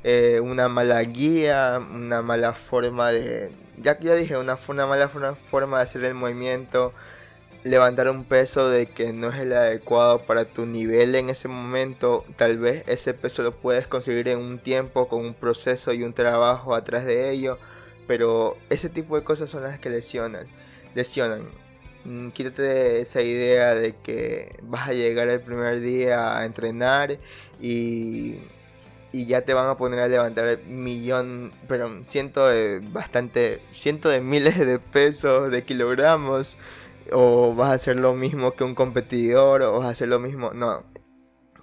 eh, 0.05 0.41
una 0.41 0.69
mala 0.69 1.03
guía, 1.03 1.81
una 1.93 2.23
mala 2.23 2.53
forma 2.53 3.11
de, 3.11 3.51
ya 3.83 3.99
que 3.99 4.07
ya 4.07 4.15
dije, 4.15 4.37
una, 4.37 4.59
una 4.69 4.87
mala 4.87 5.09
forma 5.51 5.79
de 5.79 5.83
hacer 5.83 6.05
el 6.05 6.15
movimiento, 6.15 6.93
levantar 7.65 8.09
un 8.09 8.23
peso 8.25 8.71
de 8.71 8.87
que 8.87 9.13
no 9.13 9.31
es 9.31 9.41
el 9.41 9.53
adecuado 9.55 10.21
para 10.21 10.45
tu 10.45 10.67
nivel 10.67 11.17
en 11.17 11.31
ese 11.31 11.49
momento, 11.49 12.25
tal 12.37 12.59
vez 12.59 12.85
ese 12.87 13.13
peso 13.13 13.43
lo 13.43 13.57
puedes 13.57 13.89
conseguir 13.89 14.29
en 14.29 14.39
un 14.39 14.61
tiempo 14.61 15.09
con 15.09 15.27
un 15.27 15.35
proceso 15.35 15.93
y 15.93 16.05
un 16.05 16.13
trabajo 16.13 16.77
atrás 16.77 17.05
de 17.05 17.31
ello 17.33 17.59
pero 18.07 18.57
ese 18.71 18.89
tipo 18.89 19.17
de 19.17 19.25
cosas 19.25 19.51
son 19.51 19.63
las 19.63 19.79
que 19.79 19.91
lesionan. 19.91 20.47
Lesionan. 20.95 21.49
Mm, 22.05 22.31
quítate 22.31 23.01
esa 23.01 23.21
idea 23.23 23.75
de 23.75 23.97
que 23.97 24.59
vas 24.63 24.89
a 24.89 24.93
llegar 24.93 25.29
el 25.29 25.41
primer 25.41 25.81
día 25.81 26.39
a 26.39 26.45
entrenar 26.45 27.19
y, 27.61 28.39
y 29.13 29.27
ya 29.27 29.43
te 29.43 29.55
van 29.55 29.69
a 29.69 29.77
poner 29.77 30.01
a 30.01 30.09
levantar 30.09 30.59
millón, 30.67 31.53
pero 31.69 32.05
ciento 32.05 32.47
de 32.49 32.81
bastante, 32.81 33.61
ciento 33.73 34.09
de 34.09 34.21
miles 34.21 34.59
de 34.59 34.79
pesos, 34.79 35.51
de 35.51 35.65
kilogramos, 35.65 36.59
o 37.13 37.55
vas 37.55 37.71
a 37.71 37.75
hacer 37.75 37.97
lo 37.97 38.15
mismo 38.15 38.53
que 38.55 38.65
un 38.65 38.75
competidor, 38.75 39.63
o 39.63 39.79
vas 39.79 39.87
a 39.87 39.91
hacer 39.91 40.09
lo 40.09 40.21
mismo, 40.21 40.53
no. 40.53 40.85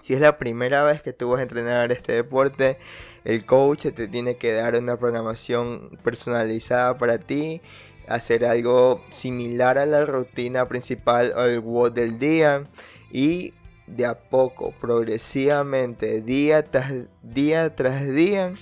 Si 0.01 0.13
es 0.13 0.19
la 0.19 0.37
primera 0.37 0.83
vez 0.83 1.01
que 1.01 1.13
tú 1.13 1.29
vas 1.29 1.39
a 1.39 1.43
entrenar 1.43 1.91
este 1.91 2.13
deporte, 2.13 2.77
el 3.25 3.45
coach 3.45 3.87
te 3.93 4.07
tiene 4.07 4.37
que 4.37 4.51
dar 4.51 4.75
una 4.75 4.97
programación 4.97 5.97
personalizada 6.03 6.97
para 6.97 7.17
ti 7.17 7.61
hacer 8.07 8.45
algo 8.45 9.01
similar 9.09 9.77
a 9.77 9.85
la 9.85 10.05
rutina 10.05 10.67
principal 10.67 11.33
o 11.35 11.43
el 11.43 11.59
WOD 11.59 11.91
del 11.93 12.19
día 12.19 12.63
y 13.11 13.53
de 13.87 14.05
a 14.05 14.17
poco, 14.17 14.73
progresivamente, 14.79 16.21
día 16.21 16.63
tras 16.63 16.93
día 17.21 17.75
tras 17.75 18.07
día, 18.07 18.53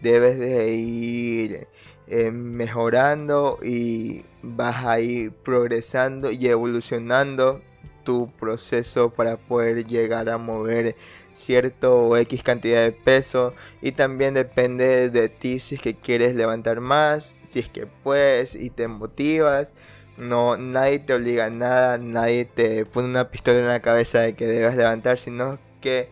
debes 0.00 0.38
de 0.38 0.72
ir 0.72 1.68
eh, 2.06 2.30
mejorando 2.30 3.58
y 3.62 4.24
vas 4.42 4.84
a 4.84 5.00
ir 5.00 5.32
progresando 5.32 6.30
y 6.30 6.48
evolucionando 6.48 7.62
tu 8.04 8.30
proceso 8.32 9.10
para 9.10 9.36
poder 9.36 9.86
llegar 9.86 10.28
a 10.30 10.38
mover 10.38 10.96
cierto 11.40 12.08
o 12.08 12.16
X 12.16 12.42
cantidad 12.42 12.82
de 12.82 12.92
peso 12.92 13.54
y 13.82 13.92
también 13.92 14.34
depende 14.34 15.10
de 15.10 15.28
ti 15.28 15.60
si 15.60 15.76
es 15.76 15.80
que 15.80 15.94
quieres 15.94 16.34
levantar 16.34 16.80
más, 16.80 17.34
si 17.48 17.60
es 17.60 17.68
que 17.68 17.86
puedes 17.86 18.54
y 18.54 18.70
te 18.70 18.88
motivas. 18.88 19.72
No, 20.16 20.56
nadie 20.56 20.98
te 20.98 21.14
obliga 21.14 21.46
a 21.46 21.50
nada, 21.50 21.98
nadie 21.98 22.44
te 22.44 22.84
pone 22.86 23.08
una 23.08 23.30
pistola 23.30 23.58
en 23.60 23.68
la 23.68 23.80
cabeza 23.80 24.20
de 24.20 24.34
que 24.34 24.46
debes 24.46 24.76
levantar, 24.76 25.18
sino 25.18 25.58
que 25.80 26.10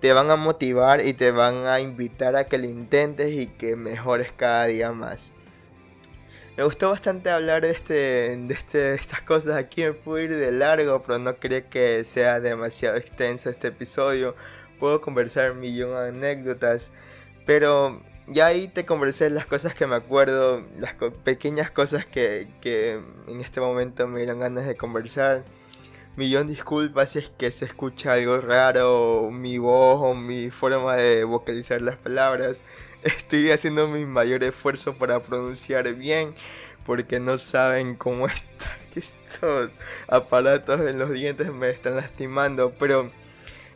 te 0.00 0.12
van 0.12 0.30
a 0.30 0.36
motivar 0.36 1.04
y 1.04 1.14
te 1.14 1.30
van 1.30 1.66
a 1.66 1.80
invitar 1.80 2.36
a 2.36 2.44
que 2.44 2.58
lo 2.58 2.66
intentes 2.66 3.32
y 3.32 3.46
que 3.48 3.74
mejores 3.76 4.32
cada 4.32 4.66
día 4.66 4.92
más. 4.92 5.32
Me 6.58 6.64
gustó 6.64 6.90
bastante 6.90 7.30
hablar 7.30 7.62
de, 7.62 7.70
este, 7.70 7.94
de, 7.94 8.52
este, 8.52 8.94
estas 8.94 9.22
cosas 9.22 9.56
aquí, 9.56 9.84
me 9.84 9.92
puedo 9.92 10.24
ir 10.24 10.36
de 10.36 10.50
largo, 10.50 11.02
pero 11.02 11.20
no 11.20 11.36
creo 11.36 11.68
que 11.70 12.02
sea 12.04 12.40
demasiado 12.40 12.96
extenso 12.96 13.48
este 13.48 13.68
episodio. 13.68 14.34
Puedo 14.78 15.00
conversar 15.00 15.54
millón 15.54 15.90
de 15.90 16.08
anécdotas, 16.08 16.92
pero 17.46 18.00
ya 18.26 18.46
ahí 18.46 18.68
te 18.68 18.84
conversé 18.84 19.30
las 19.30 19.46
cosas 19.46 19.74
que 19.74 19.86
me 19.86 19.96
acuerdo, 19.96 20.62
las 20.78 20.94
pequeñas 21.24 21.70
cosas 21.70 22.06
que, 22.06 22.48
que 22.60 23.00
en 23.26 23.40
este 23.40 23.60
momento 23.60 24.06
me 24.06 24.18
dieron 24.18 24.40
ganas 24.40 24.66
de 24.66 24.76
conversar. 24.76 25.44
Millón 26.16 26.48
disculpas 26.48 27.12
si 27.12 27.20
es 27.20 27.30
que 27.30 27.50
se 27.50 27.64
escucha 27.64 28.14
algo 28.14 28.38
raro, 28.40 29.30
mi 29.30 29.58
voz 29.58 30.00
o 30.02 30.14
mi 30.14 30.50
forma 30.50 30.96
de 30.96 31.24
vocalizar 31.24 31.80
las 31.80 31.96
palabras. 31.96 32.60
Estoy 33.02 33.50
haciendo 33.52 33.86
mi 33.88 34.04
mayor 34.04 34.42
esfuerzo 34.42 34.94
para 34.94 35.20
pronunciar 35.22 35.92
bien 35.94 36.34
porque 36.84 37.20
no 37.20 37.38
saben 37.38 37.94
cómo 37.94 38.26
está, 38.28 38.76
estos 38.94 39.70
aparatos 40.08 40.80
en 40.80 40.98
los 40.98 41.10
dientes 41.10 41.52
me 41.52 41.70
están 41.70 41.96
lastimando, 41.96 42.72
pero 42.78 43.10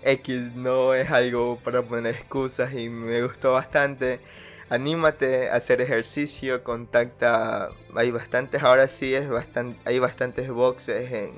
X 0.03 0.55
no 0.55 0.95
es 0.95 1.11
algo 1.11 1.59
para 1.63 1.83
poner 1.83 2.15
excusas 2.15 2.75
y 2.75 2.89
me 2.89 3.23
gustó 3.23 3.53
bastante. 3.53 4.21
Anímate 4.69 5.51
a 5.51 5.57
hacer 5.57 5.81
ejercicio, 5.81 6.65
contacta, 6.65 7.71
hay 7.95 8.11
bastantes, 8.11 8.63
ahora 8.63 8.89
sí 8.89 9.15
es 9.15 9.29
bastante, 9.29 9.79
hay 9.85 9.99
bastantes 9.99 10.49
boxes 10.51 11.13
en, 11.13 11.33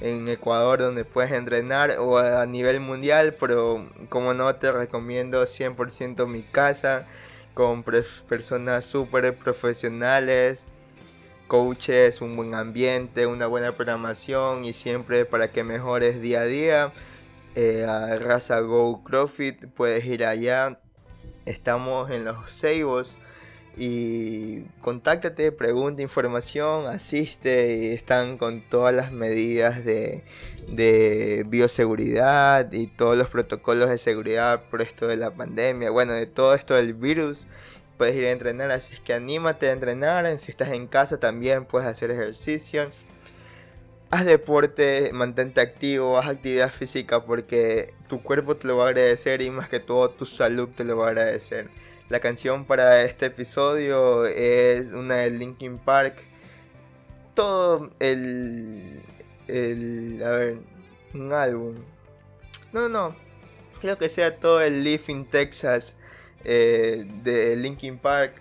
en 0.00 0.28
Ecuador 0.28 0.78
donde 0.78 1.04
puedes 1.04 1.32
entrenar 1.32 1.98
o 1.98 2.18
a 2.18 2.44
nivel 2.46 2.80
mundial, 2.80 3.36
pero 3.40 3.86
como 4.10 4.34
no 4.34 4.54
te 4.56 4.70
recomiendo 4.70 5.44
100% 5.44 6.26
mi 6.26 6.42
casa 6.42 7.06
con 7.54 7.82
personas 7.82 8.84
súper 8.84 9.36
profesionales, 9.36 10.66
coaches, 11.48 12.20
un 12.20 12.36
buen 12.36 12.54
ambiente, 12.54 13.26
una 13.26 13.46
buena 13.48 13.72
programación 13.72 14.64
y 14.64 14.72
siempre 14.74 15.24
para 15.24 15.50
que 15.50 15.64
mejores 15.64 16.20
día 16.20 16.42
a 16.42 16.44
día. 16.44 16.92
Eh, 17.60 17.84
a 17.84 18.16
Raza 18.20 18.60
Go 18.60 19.02
CrossFit 19.02 19.66
puedes 19.74 20.04
ir 20.04 20.24
allá. 20.24 20.78
Estamos 21.44 22.08
en 22.12 22.24
los 22.24 22.52
Seibos 22.52 23.18
y 23.76 24.62
contáctate, 24.80 25.50
pregunta 25.50 26.00
información, 26.00 26.86
asiste 26.86 27.94
están 27.94 28.38
con 28.38 28.60
todas 28.60 28.94
las 28.94 29.10
medidas 29.10 29.84
de, 29.84 30.22
bioseguridad 31.48 32.70
y 32.70 32.86
todos 32.86 33.18
los 33.18 33.28
protocolos 33.28 33.90
de 33.90 33.98
seguridad 33.98 34.62
por 34.70 34.80
esto 34.80 35.08
de 35.08 35.16
la 35.16 35.32
pandemia, 35.32 35.90
bueno, 35.90 36.12
de 36.12 36.26
todo 36.26 36.54
esto 36.54 36.74
del 36.74 36.94
virus. 36.94 37.48
Puedes 37.96 38.14
ir 38.14 38.24
a 38.26 38.30
entrenar, 38.30 38.70
así 38.70 38.94
es 38.94 39.00
que 39.00 39.14
anímate 39.14 39.68
a 39.68 39.72
entrenar. 39.72 40.38
Si 40.38 40.52
estás 40.52 40.68
en 40.68 40.86
casa 40.86 41.18
también 41.18 41.64
puedes 41.64 41.88
hacer 41.88 42.12
ejercicio. 42.12 42.88
Haz 44.10 44.24
deporte, 44.24 45.10
mantente 45.12 45.60
activo, 45.60 46.16
haz 46.16 46.28
actividad 46.28 46.72
física 46.72 47.24
porque 47.26 47.92
tu 48.08 48.22
cuerpo 48.22 48.56
te 48.56 48.66
lo 48.66 48.78
va 48.78 48.86
a 48.86 48.88
agradecer 48.88 49.42
y 49.42 49.50
más 49.50 49.68
que 49.68 49.80
todo 49.80 50.08
tu 50.08 50.24
salud 50.24 50.70
te 50.74 50.82
lo 50.84 50.96
va 50.96 51.06
a 51.06 51.10
agradecer. 51.10 51.68
La 52.08 52.20
canción 52.20 52.64
para 52.64 53.02
este 53.02 53.26
episodio 53.26 54.24
es 54.24 54.86
una 54.86 55.16
de 55.16 55.30
Linkin 55.30 55.76
Park. 55.76 56.24
Todo 57.34 57.90
el, 57.98 59.02
el. 59.46 60.22
A 60.24 60.30
ver, 60.30 60.58
un 61.12 61.32
álbum. 61.34 61.74
No, 62.72 62.88
no. 62.88 63.14
Creo 63.82 63.98
que 63.98 64.08
sea 64.08 64.36
todo 64.36 64.62
el 64.62 64.84
Live 64.84 65.04
in 65.08 65.26
Texas 65.26 65.96
eh, 66.44 67.06
de 67.22 67.56
Linkin 67.56 67.98
Park. 67.98 68.40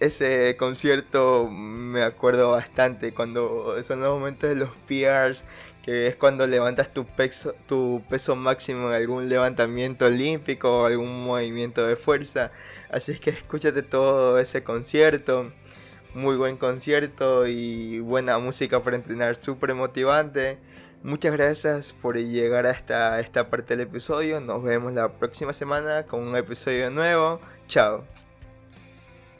Ese 0.00 0.56
concierto 0.56 1.48
me 1.50 2.02
acuerdo 2.02 2.50
bastante 2.50 3.12
cuando 3.12 3.82
son 3.82 4.00
los 4.00 4.10
momentos 4.10 4.48
de 4.48 4.56
los 4.56 4.70
PRs 4.86 5.42
que 5.88 6.06
es 6.06 6.16
cuando 6.16 6.46
levantas 6.46 6.92
tu 6.92 7.06
peso, 7.06 7.54
tu 7.66 8.02
peso 8.10 8.36
máximo 8.36 8.88
en 8.88 8.94
algún 8.94 9.30
levantamiento 9.30 10.04
olímpico 10.04 10.82
o 10.82 10.84
algún 10.84 11.24
movimiento 11.24 11.86
de 11.86 11.96
fuerza. 11.96 12.52
Así 12.90 13.12
es 13.12 13.20
que 13.20 13.30
escúchate 13.30 13.82
todo 13.82 14.38
ese 14.38 14.62
concierto. 14.62 15.50
Muy 16.12 16.36
buen 16.36 16.58
concierto 16.58 17.46
y 17.46 18.00
buena 18.00 18.36
música 18.36 18.82
para 18.82 18.96
entrenar, 18.96 19.36
súper 19.36 19.74
motivante. 19.74 20.58
Muchas 21.02 21.32
gracias 21.32 21.94
por 22.02 22.18
llegar 22.18 22.66
hasta 22.66 23.18
esta 23.20 23.48
parte 23.48 23.74
del 23.74 23.86
episodio. 23.86 24.42
Nos 24.42 24.62
vemos 24.62 24.92
la 24.92 25.08
próxima 25.12 25.54
semana 25.54 26.02
con 26.04 26.20
un 26.20 26.36
episodio 26.36 26.90
nuevo. 26.90 27.40
Chao. 27.66 28.27